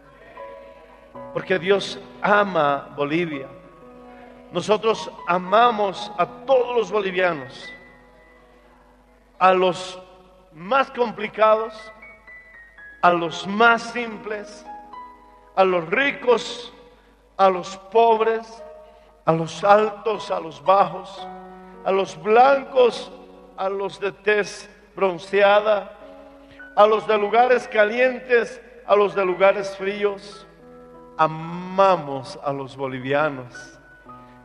Porque 1.33 1.59
Dios 1.59 1.99
ama 2.21 2.89
Bolivia. 2.97 3.49
Nosotros 4.53 5.11
amamos 5.27 6.13
a 6.19 6.27
todos 6.27 6.77
los 6.77 6.91
bolivianos. 6.91 7.73
A 9.39 9.53
los 9.53 10.01
más 10.53 10.91
complicados, 10.91 11.75
a 13.01 13.13
los 13.13 13.47
más 13.47 13.83
simples, 13.93 14.65
a 15.57 15.65
los 15.65 15.89
ricos, 15.89 16.73
a 17.37 17.49
los 17.49 17.77
pobres, 17.91 18.63
a 19.25 19.33
los 19.33 19.65
altos, 19.65 20.31
a 20.31 20.41
los 20.41 20.63
bajos, 20.63 21.27
a 21.85 21.91
los 21.91 22.21
blancos, 22.23 23.11
a 23.57 23.69
los 23.69 23.99
de 24.01 24.13
tez 24.13 24.69
bronceada, 24.95 25.99
a 26.77 26.87
los 26.87 27.07
de 27.07 27.19
lugares 27.19 27.69
calientes, 27.69 28.61
a 28.87 28.97
los 28.97 29.15
de 29.15 29.25
lugares 29.25 29.77
fríos. 29.77 30.47
Amamos 31.17 32.39
a 32.43 32.53
los 32.53 32.77
bolivianos. 32.77 33.79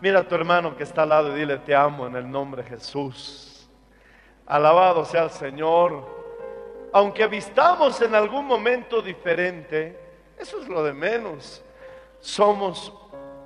Mira 0.02 0.20
a 0.20 0.28
tu 0.28 0.36
hermano 0.36 0.76
que 0.76 0.84
está 0.84 1.04
al 1.04 1.10
lado 1.10 1.36
y 1.36 1.40
dile, 1.40 1.58
te 1.60 1.74
amo 1.74 2.06
en 2.08 2.16
el 2.16 2.30
nombre 2.30 2.62
de 2.62 2.70
Jesús. 2.70 3.70
Alabado 4.46 5.04
sea 5.06 5.24
el 5.24 5.32
Señor. 5.32 6.06
Aunque 6.94 7.28
vistamos 7.28 8.02
en 8.02 8.16
algún 8.16 8.46
momento 8.46 9.02
diferente, 9.02 10.00
eso 10.38 10.62
es 10.62 10.68
lo 10.68 10.84
de 10.84 10.94
menos. 10.94 11.64
Somos 12.20 12.94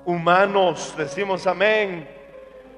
humanos, 0.06 0.94
decimos 0.98 1.48
amén. 1.48 2.08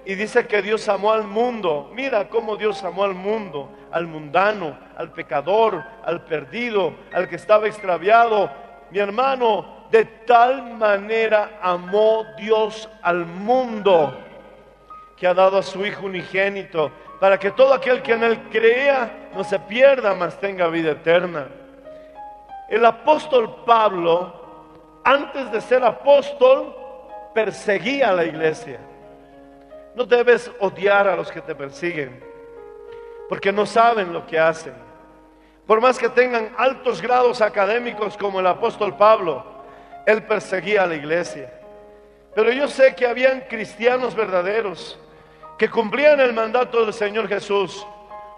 Y 0.06 0.16
dice 0.16 0.46
que 0.46 0.62
Dios 0.62 0.88
amó 0.90 1.12
al 1.12 1.24
mundo. 1.24 1.90
Mira 1.94 2.30
cómo 2.30 2.58
Dios 2.58 2.84
amó 2.84 3.06
al 3.06 3.14
mundo, 3.14 3.70
al 3.92 4.06
mundano, 4.06 4.78
al 4.98 5.12
pecador, 5.14 5.84
al 6.04 6.26
perdido, 6.26 6.94
al 7.14 7.28
que 7.28 7.38
estaba 7.38 7.68
extraviado. 7.68 8.52
Mi 8.92 9.00
hermano, 9.00 9.83
de 9.94 10.06
tal 10.06 10.74
manera 10.74 11.60
amó 11.62 12.26
Dios 12.36 12.90
al 13.04 13.28
mundo 13.28 14.18
que 15.16 15.28
ha 15.28 15.36
dado 15.36 15.60
a 15.60 15.62
su 15.62 15.86
Hijo 15.86 16.08
unigénito 16.08 16.92
para 17.20 17.38
que 17.38 17.52
todo 17.52 17.76
aquel 17.76 18.02
que 18.02 18.14
en 18.14 18.24
él 18.24 18.40
crea 18.50 19.30
no 19.36 19.44
se 19.44 19.60
pierda, 19.60 20.16
mas 20.16 20.40
tenga 20.40 20.68
vida 20.70 20.94
eterna. 20.94 21.46
El 22.68 22.84
apóstol 22.84 23.58
Pablo, 23.68 24.34
antes 25.04 25.52
de 25.52 25.62
ser 25.62 25.84
apóstol, 25.84 26.76
perseguía 27.36 28.10
a 28.10 28.14
la 28.14 28.26
iglesia. 28.26 28.80
No 29.94 30.06
debes 30.06 30.50
odiar 30.60 31.08
a 31.08 31.16
los 31.16 31.32
que 31.32 31.40
te 31.40 31.54
persiguen, 31.54 32.20
porque 33.30 33.52
no 33.52 33.68
saben 33.68 34.12
lo 34.12 34.26
que 34.26 34.40
hacen. 34.40 34.74
Por 35.68 35.80
más 35.82 36.00
que 36.00 36.10
tengan 36.10 36.52
altos 36.58 37.00
grados 37.00 37.42
académicos 37.42 38.18
como 38.18 38.40
el 38.40 38.48
apóstol 38.48 38.98
Pablo, 38.98 39.53
él 40.06 40.24
perseguía 40.24 40.84
a 40.84 40.88
la 40.88 40.96
iglesia. 40.96 41.52
Pero 42.36 42.52
yo 42.52 42.68
sé 42.68 42.96
que 42.96 43.06
habían 43.06 43.42
cristianos 43.42 44.16
verdaderos 44.16 45.00
que 45.58 45.70
cumplían 45.70 46.20
el 46.20 46.34
mandato 46.34 46.84
del 46.84 46.94
Señor 46.94 47.28
Jesús. 47.28 47.86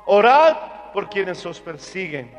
Orad 0.06 0.56
por 0.93 1.10
quienes 1.10 1.45
os 1.45 1.60
persiguen. 1.60 2.32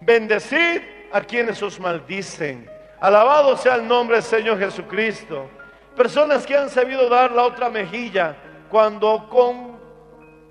Bendecid 0.00 0.82
a 1.12 1.20
quienes 1.20 1.62
os 1.62 1.80
maldicen. 1.80 2.70
Alabado 3.00 3.56
sea 3.56 3.74
el 3.74 3.86
nombre 3.86 4.16
del 4.16 4.24
Señor 4.24 4.58
Jesucristo. 4.58 5.48
Personas 5.96 6.46
que 6.46 6.56
han 6.56 6.70
sabido 6.70 7.08
dar 7.08 7.32
la 7.32 7.42
otra 7.44 7.68
mejilla 7.68 8.36
cuando 8.70 9.28
con, 9.28 9.78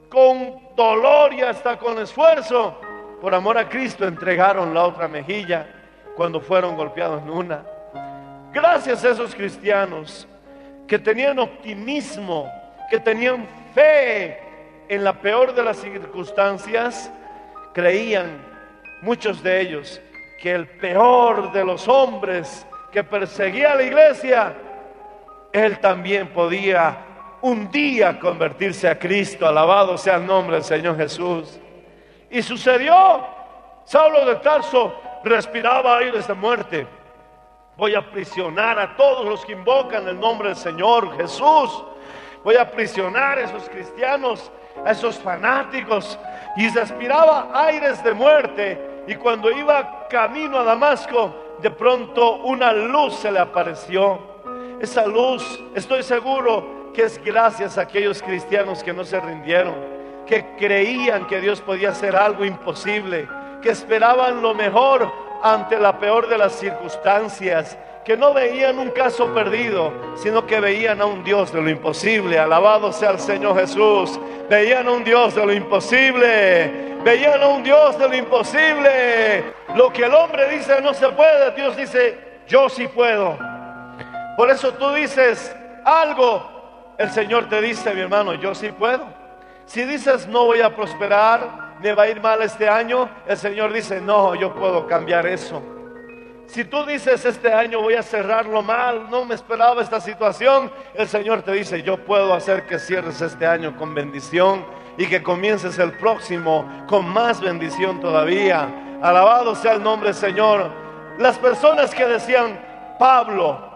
con 0.09 0.75
dolor 0.75 1.33
y 1.33 1.41
hasta 1.41 1.77
con 1.77 1.97
esfuerzo, 1.99 2.79
por 3.21 3.33
amor 3.33 3.57
a 3.57 3.69
Cristo, 3.69 4.05
entregaron 4.05 4.73
la 4.73 4.83
otra 4.83 5.07
mejilla 5.07 5.67
cuando 6.15 6.41
fueron 6.41 6.75
golpeados 6.75 7.21
en 7.21 7.29
una. 7.29 7.78
Gracias 8.51 9.05
a 9.05 9.09
esos 9.09 9.35
cristianos 9.35 10.27
que 10.87 10.97
tenían 10.97 11.37
optimismo, 11.37 12.51
que 12.89 12.99
tenían 12.99 13.47
fe 13.75 14.39
en 14.87 15.03
la 15.03 15.13
peor 15.13 15.53
de 15.53 15.63
las 15.63 15.77
circunstancias, 15.77 17.11
creían 17.73 18.43
muchos 19.03 19.43
de 19.43 19.61
ellos 19.61 20.01
que 20.41 20.51
el 20.51 20.67
peor 20.67 21.51
de 21.51 21.63
los 21.63 21.87
hombres 21.87 22.65
que 22.91 23.03
perseguía 23.03 23.73
a 23.73 23.75
la 23.75 23.83
iglesia, 23.83 24.53
él 25.53 25.79
también 25.79 26.29
podía 26.29 27.05
un 27.41 27.69
día 27.69 28.19
convertirse 28.19 28.89
a 28.89 28.97
Cristo, 28.97 29.47
alabado 29.47 29.95
sea 29.95 30.15
el 30.15 30.25
nombre 30.25 30.55
del 30.55 30.65
Señor 30.65 30.97
Jesús. 30.97 31.59
Y 32.31 32.41
sucedió, 32.41 33.27
Saulo 33.85 34.25
de 34.25 34.37
Tarso 34.37 34.95
respiraba 35.23 35.97
aires 35.97 36.27
de 36.27 36.33
muerte. 36.33 36.98
Voy 37.79 37.95
a 37.95 37.99
aprisionar 37.99 38.77
a 38.77 38.97
todos 38.97 39.25
los 39.25 39.45
que 39.45 39.53
invocan 39.53 40.05
el 40.05 40.19
nombre 40.19 40.49
del 40.49 40.57
Señor 40.57 41.15
Jesús. 41.15 41.85
Voy 42.43 42.55
a 42.55 42.63
aprisionar 42.63 43.37
a 43.37 43.43
esos 43.43 43.69
cristianos, 43.69 44.51
a 44.85 44.91
esos 44.91 45.17
fanáticos. 45.17 46.19
Y 46.57 46.67
respiraba 46.67 47.49
aires 47.53 48.03
de 48.03 48.13
muerte. 48.13 49.03
Y 49.07 49.15
cuando 49.15 49.49
iba 49.49 50.09
camino 50.09 50.57
a 50.57 50.65
Damasco, 50.65 51.33
de 51.61 51.71
pronto 51.71 52.39
una 52.43 52.73
luz 52.73 53.15
se 53.15 53.31
le 53.31 53.39
apareció. 53.39 54.19
Esa 54.81 55.07
luz, 55.07 55.63
estoy 55.73 56.03
seguro 56.03 56.91
que 56.93 57.03
es 57.03 57.23
gracias 57.23 57.77
a 57.77 57.83
aquellos 57.83 58.21
cristianos 58.21 58.83
que 58.83 58.91
no 58.91 59.05
se 59.05 59.21
rindieron, 59.21 59.75
que 60.27 60.45
creían 60.57 61.27
que 61.27 61.39
Dios 61.39 61.61
podía 61.61 61.91
hacer 61.91 62.13
algo 62.13 62.43
imposible, 62.43 63.25
que 63.61 63.69
esperaban 63.69 64.41
lo 64.41 64.53
mejor 64.53 65.28
ante 65.43 65.79
la 65.79 65.99
peor 65.99 66.27
de 66.27 66.37
las 66.37 66.53
circunstancias, 66.53 67.77
que 68.03 68.17
no 68.17 68.33
veían 68.33 68.79
un 68.79 68.89
caso 68.89 69.33
perdido, 69.33 69.93
sino 70.15 70.45
que 70.45 70.59
veían 70.59 71.01
a 71.01 71.05
un 71.05 71.23
Dios 71.23 71.51
de 71.53 71.61
lo 71.61 71.69
imposible. 71.69 72.39
Alabado 72.39 72.91
sea 72.91 73.11
el 73.11 73.19
Señor 73.19 73.59
Jesús. 73.59 74.19
Veían 74.49 74.87
a 74.87 74.91
un 74.91 75.03
Dios 75.03 75.35
de 75.35 75.45
lo 75.45 75.53
imposible. 75.53 76.97
Veían 77.03 77.41
a 77.41 77.47
un 77.47 77.63
Dios 77.63 77.97
de 77.99 78.09
lo 78.09 78.15
imposible. 78.15 79.53
Lo 79.75 79.93
que 79.93 80.05
el 80.05 80.13
hombre 80.13 80.49
dice 80.49 80.81
no 80.81 80.93
se 80.93 81.07
puede, 81.09 81.51
Dios 81.51 81.77
dice, 81.77 82.17
yo 82.47 82.67
sí 82.67 82.87
puedo. 82.87 83.37
Por 84.35 84.49
eso 84.49 84.73
tú 84.73 84.91
dices 84.93 85.55
algo, 85.85 86.95
el 86.97 87.11
Señor 87.11 87.47
te 87.47 87.61
dice, 87.61 87.93
mi 87.93 88.01
hermano, 88.01 88.33
yo 88.33 88.55
sí 88.55 88.71
puedo. 88.71 89.05
Si 89.65 89.83
dices 89.83 90.27
no 90.27 90.45
voy 90.45 90.61
a 90.61 90.75
prosperar, 90.75 91.68
me 91.81 91.93
va 91.93 92.03
a 92.03 92.09
ir 92.09 92.21
mal 92.21 92.41
este 92.41 92.67
año, 92.67 93.09
el 93.25 93.37
Señor 93.37 93.73
dice, 93.73 94.01
no, 94.01 94.35
yo 94.35 94.53
puedo 94.53 94.85
cambiar 94.87 95.25
eso. 95.25 95.61
Si 96.47 96.65
tú 96.65 96.83
dices 96.85 97.23
este 97.25 97.53
año 97.53 97.79
voy 97.79 97.93
a 97.93 98.01
cerrarlo 98.01 98.63
mal, 98.63 99.09
no 99.09 99.23
me 99.23 99.35
esperaba 99.35 99.81
esta 99.81 100.01
situación, 100.01 100.71
el 100.95 101.07
Señor 101.07 101.43
te 101.43 101.51
dice, 101.51 101.83
yo 101.83 101.97
puedo 101.97 102.33
hacer 102.33 102.65
que 102.65 102.79
cierres 102.79 103.21
este 103.21 103.45
año 103.45 103.77
con 103.77 103.93
bendición 103.93 104.65
y 104.97 105.05
que 105.05 105.21
comiences 105.21 105.77
el 105.77 105.91
próximo 105.93 106.65
con 106.87 107.07
más 107.07 107.39
bendición 107.39 108.01
todavía. 108.01 108.67
Alabado 109.01 109.53
sea 109.53 109.73
el 109.73 109.83
nombre 109.83 110.09
del 110.09 110.15
Señor. 110.15 110.71
Las 111.19 111.37
personas 111.37 111.93
que 111.93 112.07
decían, 112.07 112.59
Pablo, 112.97 113.69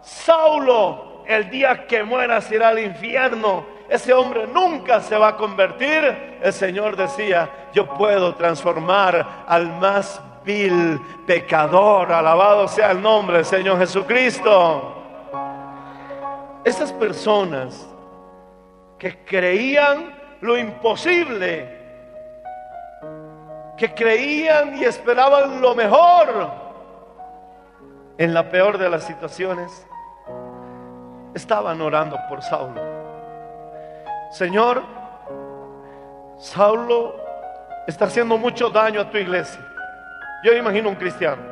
Saulo, 0.00 1.22
el 1.26 1.48
día 1.48 1.86
que 1.86 2.02
mueras 2.02 2.50
irá 2.50 2.68
al 2.68 2.80
infierno, 2.80 3.64
ese 3.88 4.12
hombre 4.12 4.46
nunca 4.46 5.00
se 5.00 5.16
va 5.16 5.28
a 5.28 5.36
convertir. 5.36 6.38
El 6.42 6.52
Señor 6.52 6.96
decía, 6.96 7.68
yo 7.72 7.86
puedo 7.86 8.34
transformar 8.34 9.44
al 9.46 9.68
más 9.78 10.20
vil 10.44 11.00
pecador. 11.26 12.12
Alabado 12.12 12.66
sea 12.68 12.90
el 12.90 13.00
nombre 13.00 13.36
del 13.36 13.46
Señor 13.46 13.78
Jesucristo. 13.78 14.94
Estas 16.64 16.92
personas 16.92 17.88
que 18.98 19.24
creían 19.24 20.16
lo 20.40 20.58
imposible, 20.58 21.76
que 23.76 23.94
creían 23.94 24.76
y 24.76 24.84
esperaban 24.84 25.60
lo 25.60 25.74
mejor 25.74 26.50
en 28.18 28.34
la 28.34 28.48
peor 28.48 28.78
de 28.78 28.88
las 28.88 29.04
situaciones, 29.04 29.86
estaban 31.34 31.80
orando 31.80 32.18
por 32.28 32.42
Saulo. 32.42 32.85
Señor, 34.36 34.82
Saulo 36.38 37.16
está 37.86 38.04
haciendo 38.04 38.36
mucho 38.36 38.68
daño 38.68 39.00
a 39.00 39.10
tu 39.10 39.16
iglesia. 39.16 39.66
Yo 40.44 40.52
imagino 40.52 40.90
un 40.90 40.96
cristiano. 40.96 41.42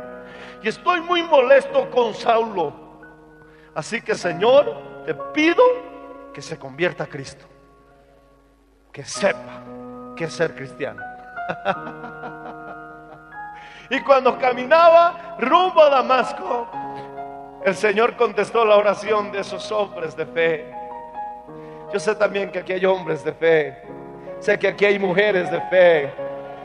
Y 0.62 0.68
estoy 0.68 1.01
muy 1.01 1.23
molesto 1.23 1.90
con 1.90 2.12
Saulo. 2.12 2.75
Así 3.75 4.03
que, 4.03 4.14
Señor, 4.14 5.03
te 5.07 5.14
pido 5.33 5.62
que 6.35 6.42
se 6.42 6.59
convierta 6.59 7.05
a 7.05 7.07
Cristo. 7.07 7.47
Que 8.92 9.03
sepa 9.03 9.62
que 10.14 10.25
es 10.25 10.33
ser 10.35 10.55
cristiano. 10.55 11.03
y 13.88 13.99
cuando 14.01 14.38
caminaba 14.38 15.37
rumbo 15.38 15.83
a 15.83 15.88
Damasco, 15.88 16.68
el 17.64 17.75
Señor 17.75 18.14
contestó 18.16 18.62
la 18.66 18.77
oración 18.77 19.33
de 19.33 19.40
esos 19.40 19.73
hombres 19.73 20.14
de 20.14 20.27
fe. 20.27 20.84
Yo 21.95 22.01
sé 22.01 22.13
también 22.17 22.51
que 22.51 22.59
aquí 22.59 22.73
hay 22.73 22.85
hombres 22.85 23.23
de 23.23 23.33
fe. 23.33 23.79
Sé 24.41 24.59
que 24.59 24.67
aquí 24.67 24.85
hay 24.85 24.99
mujeres 24.99 25.49
de 25.49 25.61
fe. 25.71 26.13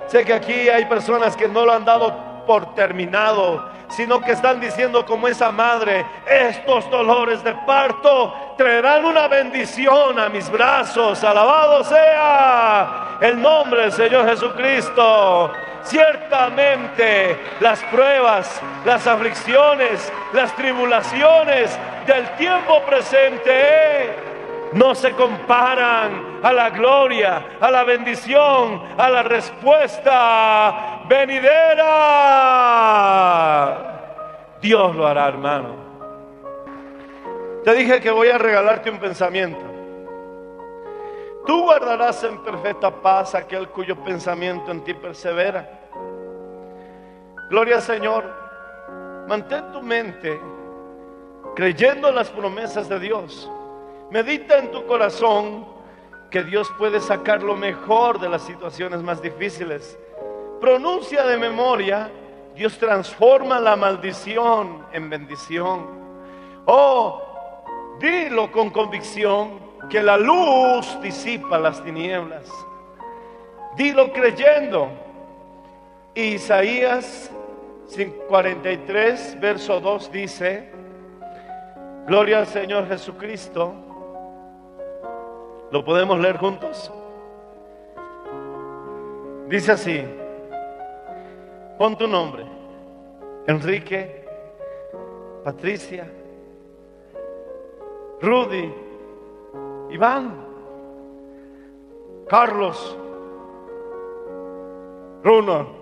Sé 0.08 0.26
que 0.26 0.34
aquí 0.34 0.68
hay 0.68 0.86
personas 0.86 1.38
que 1.38 1.48
no 1.48 1.68
lo 1.68 1.72
han 1.72 1.86
dado 1.86 2.44
por 2.48 2.74
terminado, 2.74 3.70
sino 3.90 4.20
que 4.22 4.32
están 4.32 4.60
diciendo 4.60 5.06
como 5.06 5.28
esa 5.28 5.52
madre, 5.52 6.04
estos 6.28 6.90
dolores 6.90 7.44
de 7.44 7.54
parto 7.68 8.56
traerán 8.58 9.06
una 9.06 9.28
bendición 9.28 10.18
a 10.18 10.30
mis 10.30 10.50
brazos. 10.50 11.24
Alabado 11.24 11.84
sea 11.84 13.20
el 13.22 13.40
nombre 13.40 13.82
del 13.82 13.92
Señor 13.92 14.28
Jesucristo. 14.28 15.54
Ciertamente 15.84 17.38
las 17.60 17.84
pruebas, 17.84 18.60
las 18.84 19.06
aflicciones, 19.06 20.12
las 20.34 20.56
tribulaciones 20.56 21.78
del 22.08 22.28
tiempo 22.36 22.82
presente 22.82 24.29
no 24.74 24.94
se 24.96 25.12
comparan 25.14 26.40
a 26.44 26.54
la 26.54 26.70
gloria, 26.70 27.58
a 27.60 27.72
la 27.72 27.84
bendición, 27.84 28.82
a 28.98 29.10
la 29.10 29.24
respuesta 29.24 31.04
venidera. 31.08 31.86
Dios 34.62 34.96
lo 34.96 35.08
hará, 35.08 35.28
hermano. 35.28 35.76
Te 37.64 37.74
dije 37.74 38.00
que 38.00 38.12
voy 38.12 38.30
a 38.30 38.38
regalarte 38.38 38.90
un 38.90 39.00
pensamiento. 39.00 39.66
Tú 41.46 41.64
guardarás 41.64 42.24
en 42.24 42.44
perfecta 42.44 42.92
paz 42.92 43.34
aquel 43.36 43.70
cuyo 43.70 43.96
pensamiento 44.04 44.72
en 44.72 44.84
ti 44.84 44.94
persevera. 44.94 45.68
Gloria 47.50 47.78
al 47.78 47.82
Señor. 47.82 48.24
Mantén 49.28 49.72
tu 49.72 49.82
mente 49.82 50.40
creyendo 51.56 52.10
en 52.10 52.16
las 52.16 52.30
promesas 52.30 52.88
de 52.88 53.00
Dios. 53.00 53.50
Medita 54.12 54.58
en 54.58 54.72
tu 54.72 54.86
corazón 54.86 55.66
que 56.32 56.44
Dios 56.44 56.72
puede 56.78 57.00
sacar 57.00 57.44
lo 57.44 57.56
mejor 57.56 58.20
de 58.20 58.30
las 58.30 58.42
situaciones 58.42 59.02
más 59.04 59.22
difíciles. 59.22 59.98
Pronuncia 60.60 61.26
de 61.26 61.38
memoria, 61.38 62.10
Dios 62.56 62.78
transforma 62.78 63.60
la 63.60 63.76
maldición 63.76 64.86
en 64.94 65.10
bendición. 65.10 65.88
Oh, 66.66 67.22
dilo 68.00 68.52
con 68.52 68.70
convicción 68.70 69.60
que 69.90 70.02
la 70.02 70.18
luz 70.18 71.00
disipa 71.02 71.58
las 71.58 71.84
tinieblas. 71.84 72.50
Dilo 73.76 74.12
creyendo. 74.12 74.90
Isaías 76.16 77.32
43, 78.28 79.40
verso 79.40 79.80
2 79.80 80.12
dice, 80.12 80.72
Gloria 82.06 82.40
al 82.40 82.48
Señor 82.48 82.88
Jesucristo. 82.88 83.89
¿Lo 85.72 85.86
podemos 85.86 86.20
leer 86.20 86.38
juntos? 86.38 86.92
Dice 89.48 89.72
así, 89.72 90.04
pon 91.78 91.98
tu 91.98 92.08
nombre, 92.08 92.46
Enrique, 93.48 94.26
Patricia, 95.44 96.08
Rudy, 98.22 98.74
Iván, 99.90 100.46
Carlos, 102.28 102.98
Bruno. 105.24 105.80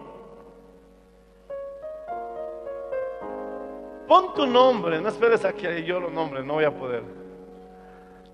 Pon 4.08 4.34
tu 4.34 4.45
nombre, 4.47 5.02
no 5.02 5.10
esperes 5.10 5.43
a 5.43 5.52
que 5.52 5.84
yo 5.84 6.00
lo 6.00 6.10
nombre, 6.10 6.41
no 6.43 6.54
voy 6.54 6.63
a 6.63 6.71
poder. 6.71 7.27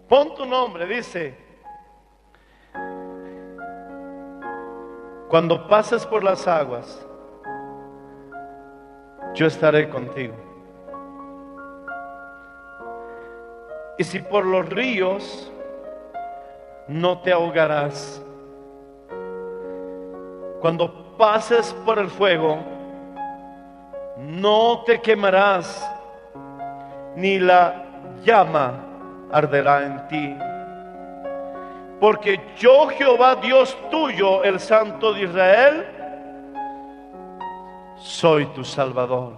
Pon 0.07 0.35
tu 0.35 0.45
nombre, 0.45 0.85
dice. 0.85 1.35
Cuando 5.29 5.67
pases 5.67 6.05
por 6.05 6.23
las 6.23 6.47
aguas, 6.47 7.05
yo 9.33 9.47
estaré 9.47 9.89
contigo. 9.89 10.35
Y 13.97 14.03
si 14.03 14.19
por 14.19 14.45
los 14.45 14.69
ríos, 14.69 15.51
no 16.87 17.19
te 17.21 17.31
ahogarás. 17.31 18.21
Cuando 20.61 21.17
pases 21.17 21.73
por 21.85 21.99
el 21.99 22.09
fuego, 22.09 22.59
no 24.17 24.83
te 24.85 25.01
quemarás, 25.01 25.89
ni 27.15 27.39
la 27.39 27.85
llama 28.23 28.92
arderá 29.33 29.85
en 29.85 30.07
ti. 30.07 30.37
Porque 31.99 32.39
yo 32.57 32.87
Jehová 32.89 33.35
Dios 33.35 33.77
tuyo, 33.89 34.43
el 34.43 34.59
Santo 34.59 35.13
de 35.13 35.23
Israel, 35.23 35.85
soy 37.97 38.45
tu 38.47 38.63
Salvador. 38.63 39.33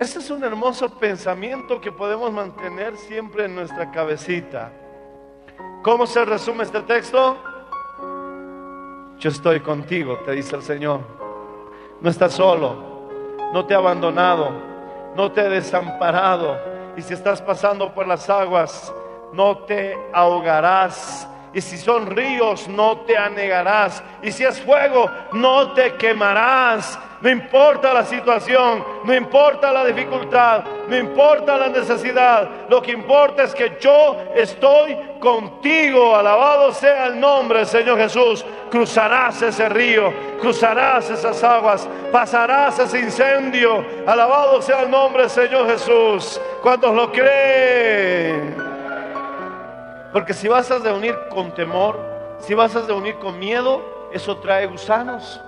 Este 0.00 0.18
es 0.18 0.30
un 0.30 0.42
hermoso 0.42 0.88
pensamiento 0.98 1.80
que 1.80 1.92
podemos 1.92 2.32
mantener 2.32 2.96
siempre 2.96 3.44
en 3.44 3.54
nuestra 3.54 3.90
cabecita. 3.90 4.72
¿Cómo 5.82 6.06
se 6.06 6.24
resume 6.24 6.64
este 6.64 6.80
texto? 6.82 7.36
Yo 9.18 9.28
estoy 9.28 9.60
contigo, 9.60 10.16
te 10.24 10.32
dice 10.32 10.56
el 10.56 10.62
Señor. 10.62 11.00
No 12.00 12.08
estás 12.08 12.32
solo, 12.32 13.10
no 13.52 13.66
te 13.66 13.74
he 13.74 13.76
abandonado, 13.76 14.50
no 15.14 15.30
te 15.32 15.42
he 15.42 15.48
desamparado. 15.50 16.79
Y 16.96 17.02
si 17.02 17.14
estás 17.14 17.40
pasando 17.40 17.92
por 17.94 18.06
las 18.06 18.28
aguas, 18.28 18.92
no 19.32 19.58
te 19.58 19.96
ahogarás. 20.12 21.28
Y 21.52 21.60
si 21.60 21.78
son 21.78 22.06
ríos, 22.06 22.68
no 22.68 22.98
te 22.98 23.16
anegarás. 23.16 24.02
Y 24.22 24.30
si 24.30 24.44
es 24.44 24.60
fuego, 24.60 25.10
no 25.32 25.72
te 25.72 25.94
quemarás. 25.94 26.98
No 27.20 27.28
importa 27.28 27.92
la 27.92 28.04
situación, 28.04 28.82
no 29.04 29.14
importa 29.14 29.70
la 29.72 29.84
dificultad, 29.84 30.64
no 30.88 30.96
importa 30.96 31.58
la 31.58 31.68
necesidad. 31.68 32.48
Lo 32.68 32.80
que 32.80 32.92
importa 32.92 33.42
es 33.42 33.54
que 33.54 33.76
yo 33.78 34.16
estoy 34.34 34.96
contigo. 35.18 36.16
Alabado 36.16 36.72
sea 36.72 37.08
el 37.08 37.20
nombre 37.20 37.66
Señor 37.66 37.98
Jesús. 37.98 38.44
Cruzarás 38.70 39.42
ese 39.42 39.68
río, 39.68 40.12
cruzarás 40.40 41.10
esas 41.10 41.42
aguas, 41.44 41.86
pasarás 42.10 42.78
ese 42.78 43.00
incendio. 43.00 43.84
Alabado 44.06 44.62
sea 44.62 44.82
el 44.82 44.90
nombre 44.90 45.22
del 45.22 45.30
Señor 45.30 45.66
Jesús. 45.68 46.40
¿Cuántos 46.62 46.94
lo 46.94 47.12
creen? 47.12 48.69
Porque 50.12 50.34
si 50.34 50.48
vas 50.48 50.70
a 50.70 50.78
reunir 50.78 51.16
con 51.30 51.52
temor, 51.52 51.98
si 52.38 52.54
vas 52.54 52.74
a 52.74 52.82
reunir 52.82 53.16
con 53.16 53.38
miedo, 53.38 54.08
eso 54.12 54.36
trae 54.38 54.66
gusanos. 54.66 55.40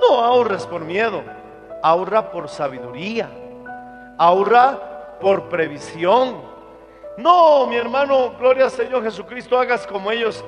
No 0.00 0.22
ahorres 0.22 0.66
por 0.66 0.82
miedo. 0.82 1.22
ahorra 1.82 2.30
por 2.30 2.48
sabiduría, 2.48 3.30
ahorra 4.18 5.16
por 5.18 5.48
previsión. 5.48 6.42
No, 7.16 7.66
mi 7.66 7.76
hermano, 7.76 8.34
gloria 8.38 8.64
al 8.64 8.70
Señor 8.70 9.02
Jesucristo, 9.02 9.58
hagas 9.58 9.86
como 9.86 10.10
ellos. 10.10 10.44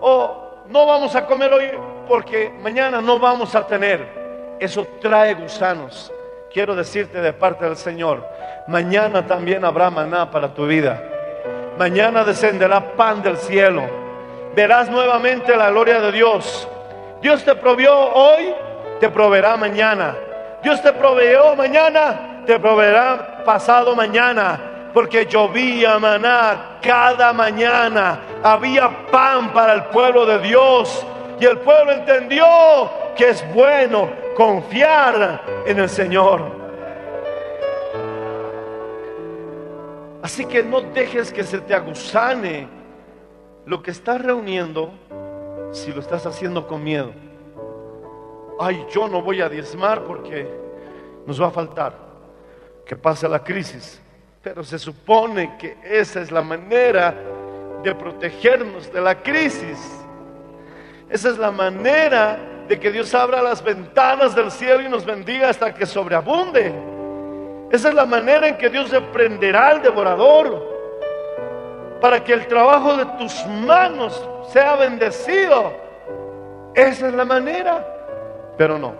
Oh, 0.00 0.50
no 0.68 0.86
vamos 0.86 1.14
a 1.14 1.26
comer 1.26 1.52
hoy 1.52 1.70
porque 2.08 2.50
mañana 2.62 3.00
no 3.00 3.18
vamos 3.18 3.54
a 3.54 3.66
tener. 3.66 4.56
Eso 4.58 4.86
trae 5.00 5.34
gusanos. 5.34 6.10
Quiero 6.52 6.74
decirte 6.74 7.20
de 7.20 7.32
parte 7.32 7.64
del 7.64 7.76
Señor, 7.76 8.26
mañana 8.66 9.26
también 9.26 9.64
habrá 9.64 9.90
maná 9.90 10.30
para 10.30 10.52
tu 10.52 10.66
vida. 10.66 11.09
Mañana 11.80 12.24
descenderá 12.24 12.94
pan 12.94 13.22
del 13.22 13.38
cielo. 13.38 13.82
Verás 14.54 14.90
nuevamente 14.90 15.56
la 15.56 15.70
gloria 15.70 15.98
de 15.98 16.12
Dios. 16.12 16.68
Dios 17.22 17.42
te 17.42 17.54
provió 17.54 17.98
hoy, 17.98 18.54
te 19.00 19.08
proveerá 19.08 19.56
mañana. 19.56 20.14
Dios 20.62 20.82
te 20.82 20.92
proveyó 20.92 21.56
mañana, 21.56 22.42
te 22.44 22.58
proveerá 22.58 23.42
pasado 23.46 23.96
mañana. 23.96 24.90
Porque 24.92 25.24
llovía 25.24 25.98
maná 25.98 26.76
cada 26.82 27.32
mañana. 27.32 28.20
Había 28.42 29.06
pan 29.10 29.50
para 29.54 29.72
el 29.72 29.84
pueblo 29.84 30.26
de 30.26 30.38
Dios. 30.40 31.06
Y 31.40 31.46
el 31.46 31.60
pueblo 31.60 31.92
entendió 31.92 32.44
que 33.16 33.30
es 33.30 33.54
bueno 33.54 34.10
confiar 34.36 35.40
en 35.64 35.78
el 35.78 35.88
Señor. 35.88 36.59
Así 40.22 40.44
que 40.44 40.62
no 40.62 40.80
dejes 40.80 41.32
que 41.32 41.44
se 41.44 41.60
te 41.60 41.74
aguzane 41.74 42.68
lo 43.66 43.82
que 43.82 43.90
estás 43.90 44.20
reuniendo 44.20 44.92
si 45.72 45.92
lo 45.92 46.00
estás 46.00 46.26
haciendo 46.26 46.66
con 46.66 46.82
miedo. 46.82 47.12
Ay, 48.58 48.84
yo 48.90 49.08
no 49.08 49.22
voy 49.22 49.40
a 49.40 49.48
diezmar 49.48 50.04
porque 50.04 50.46
nos 51.26 51.40
va 51.40 51.46
a 51.46 51.50
faltar 51.50 51.94
que 52.84 52.96
pase 52.96 53.28
la 53.28 53.42
crisis. 53.42 54.00
Pero 54.42 54.62
se 54.64 54.78
supone 54.78 55.56
que 55.58 55.76
esa 55.84 56.20
es 56.20 56.30
la 56.30 56.42
manera 56.42 57.14
de 57.82 57.94
protegernos 57.94 58.92
de 58.92 59.00
la 59.00 59.22
crisis. 59.22 59.78
Esa 61.08 61.30
es 61.30 61.38
la 61.38 61.50
manera 61.50 62.38
de 62.68 62.78
que 62.78 62.90
Dios 62.90 63.14
abra 63.14 63.42
las 63.42 63.62
ventanas 63.62 64.34
del 64.34 64.50
cielo 64.50 64.82
y 64.82 64.88
nos 64.88 65.04
bendiga 65.04 65.48
hasta 65.48 65.74
que 65.74 65.86
sobreabunde. 65.86 66.72
Esa 67.70 67.88
es 67.90 67.94
la 67.94 68.04
manera 68.04 68.48
en 68.48 68.56
que 68.56 68.68
Dios 68.68 68.90
reprenderá 68.90 69.68
al 69.68 69.82
devorador 69.82 70.70
para 72.00 72.22
que 72.24 72.32
el 72.32 72.46
trabajo 72.48 72.96
de 72.96 73.06
tus 73.18 73.46
manos 73.46 74.28
sea 74.52 74.74
bendecido. 74.76 75.72
Esa 76.74 77.08
es 77.08 77.14
la 77.14 77.24
manera. 77.24 77.86
Pero 78.56 78.78
no. 78.78 78.94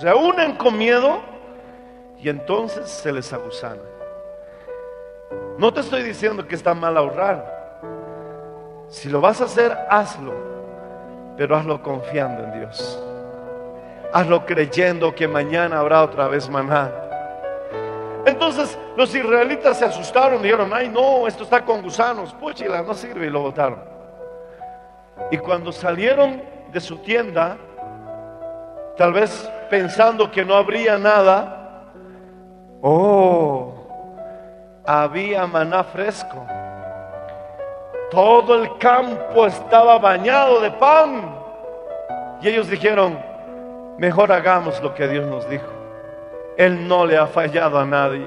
Se 0.00 0.12
unen 0.14 0.56
con 0.56 0.78
miedo 0.78 1.20
y 2.18 2.28
entonces 2.28 2.88
se 2.88 3.12
les 3.12 3.32
aguzana. 3.32 3.82
No 5.58 5.72
te 5.72 5.80
estoy 5.80 6.02
diciendo 6.02 6.46
que 6.46 6.54
está 6.54 6.74
mal 6.74 6.96
ahorrar. 6.96 7.80
Si 8.88 9.08
lo 9.08 9.20
vas 9.20 9.40
a 9.40 9.44
hacer, 9.44 9.76
hazlo. 9.90 10.34
Pero 11.36 11.56
hazlo 11.56 11.82
confiando 11.82 12.44
en 12.44 12.60
Dios. 12.60 13.02
Hazlo 14.12 14.46
creyendo 14.46 15.14
que 15.14 15.26
mañana 15.26 15.80
habrá 15.80 16.02
otra 16.02 16.28
vez 16.28 16.48
maná. 16.48 17.05
Entonces 18.26 18.76
los 18.96 19.14
israelitas 19.14 19.78
se 19.78 19.84
asustaron 19.84 20.42
dijeron, 20.42 20.72
ay 20.74 20.88
no, 20.88 21.28
esto 21.28 21.44
está 21.44 21.64
con 21.64 21.80
gusanos, 21.80 22.34
puchila, 22.34 22.82
no 22.82 22.92
sirve 22.92 23.26
y 23.26 23.30
lo 23.30 23.42
botaron. 23.42 23.78
Y 25.30 25.38
cuando 25.38 25.70
salieron 25.70 26.42
de 26.72 26.80
su 26.80 26.98
tienda, 26.98 27.56
tal 28.96 29.12
vez 29.12 29.48
pensando 29.70 30.28
que 30.30 30.44
no 30.44 30.54
habría 30.54 30.98
nada, 30.98 31.84
oh, 32.82 33.74
había 34.84 35.46
maná 35.46 35.84
fresco. 35.84 36.44
Todo 38.10 38.62
el 38.62 38.76
campo 38.78 39.46
estaba 39.46 39.98
bañado 39.98 40.60
de 40.60 40.70
pan. 40.72 41.36
Y 42.40 42.48
ellos 42.48 42.68
dijeron, 42.68 43.18
mejor 43.98 44.32
hagamos 44.32 44.82
lo 44.82 44.94
que 44.94 45.06
Dios 45.06 45.26
nos 45.26 45.48
dijo. 45.48 45.75
Él 46.56 46.86
no 46.88 47.04
le 47.04 47.16
ha 47.16 47.26
fallado 47.26 47.78
a 47.78 47.84
nadie. 47.84 48.26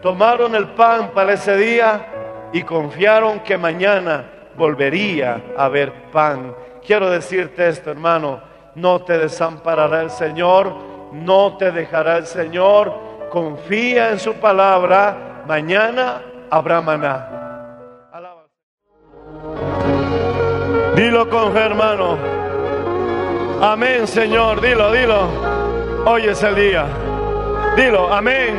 Tomaron 0.00 0.54
el 0.54 0.68
pan 0.68 1.10
para 1.14 1.34
ese 1.34 1.56
día 1.56 2.50
y 2.52 2.62
confiaron 2.62 3.40
que 3.40 3.56
mañana 3.56 4.24
volvería 4.56 5.42
a 5.56 5.64
haber 5.64 6.10
pan. 6.10 6.54
Quiero 6.84 7.10
decirte 7.10 7.68
esto, 7.68 7.90
hermano, 7.90 8.40
no 8.74 9.02
te 9.02 9.18
desamparará 9.18 10.02
el 10.02 10.10
Señor, 10.10 10.74
no 11.12 11.56
te 11.56 11.70
dejará 11.70 12.18
el 12.18 12.26
Señor. 12.26 12.92
Confía 13.30 14.10
en 14.10 14.18
su 14.18 14.34
palabra, 14.34 15.44
mañana 15.46 16.22
habrá 16.50 16.80
maná. 16.80 17.28
Dilo 20.94 21.28
con 21.30 21.52
fe, 21.52 21.60
hermano. 21.60 22.18
Amén, 23.62 24.06
Señor, 24.06 24.60
dilo, 24.60 24.92
dilo. 24.92 25.28
Hoy 26.04 26.26
es 26.26 26.42
el 26.42 26.54
día. 26.54 26.86
Dilo, 27.76 28.12
amén. 28.12 28.54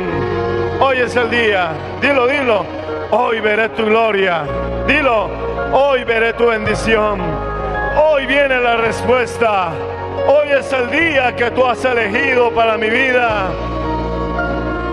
Hoy 0.80 0.98
es 0.98 1.14
el 1.16 1.30
día. 1.30 1.70
Dilo, 2.00 2.26
dilo. 2.26 2.66
Hoy 3.10 3.40
veré 3.40 3.68
tu 3.70 3.84
gloria. 3.84 4.42
Dilo, 4.86 5.30
hoy 5.72 6.04
veré 6.04 6.32
tu 6.32 6.46
bendición. 6.46 7.20
Hoy 7.96 8.26
viene 8.26 8.60
la 8.60 8.76
respuesta. 8.76 9.72
Hoy 10.26 10.48
es 10.50 10.72
el 10.72 10.90
día 10.90 11.34
que 11.36 11.50
tú 11.50 11.64
has 11.64 11.84
elegido 11.84 12.50
para 12.50 12.76
mi 12.76 12.90
vida. 12.90 13.50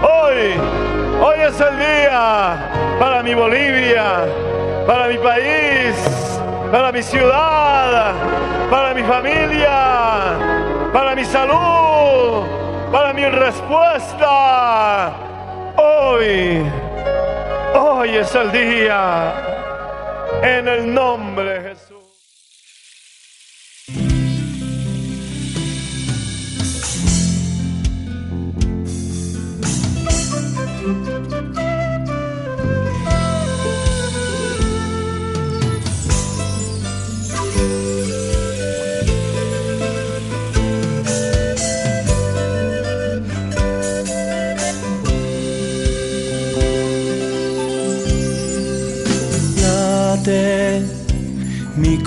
Hoy, 0.03 0.53
hoy 1.21 1.39
es 1.39 1.59
el 1.59 1.77
día 1.77 2.57
para 2.99 3.23
mi 3.23 3.33
Bolivia, 3.33 4.25
para 4.85 5.07
mi 5.07 5.17
país, 5.17 6.39
para 6.71 6.91
mi 6.91 7.01
ciudad, 7.01 8.13
para 8.69 8.93
mi 8.93 9.03
familia, 9.03 10.37
para 10.93 11.15
mi 11.15 11.25
salud, 11.25 12.45
para 12.91 13.13
mi 13.13 13.25
respuesta. 13.25 15.13
Hoy, 15.77 16.69
hoy 17.73 18.09
es 18.09 18.35
el 18.35 18.51
día. 18.51 19.33
En 20.43 20.67
el 20.67 20.93
nombre 20.93 21.59
de 21.59 21.69
Jesús. 21.69 21.90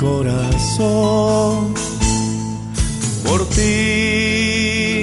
Corazón 0.04 1.74
por 3.26 3.40
ti, 3.48 5.02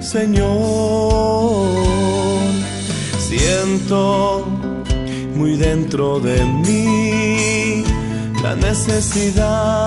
Señor. 0.00 1.68
Siento 3.18 4.46
muy 5.34 5.56
dentro 5.56 6.20
de 6.20 6.44
mí 6.44 7.84
la 8.42 8.54
necesidad 8.56 9.82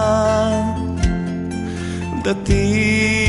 de 2.24 2.34
ti. 2.46 3.21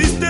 Lo 0.00 0.29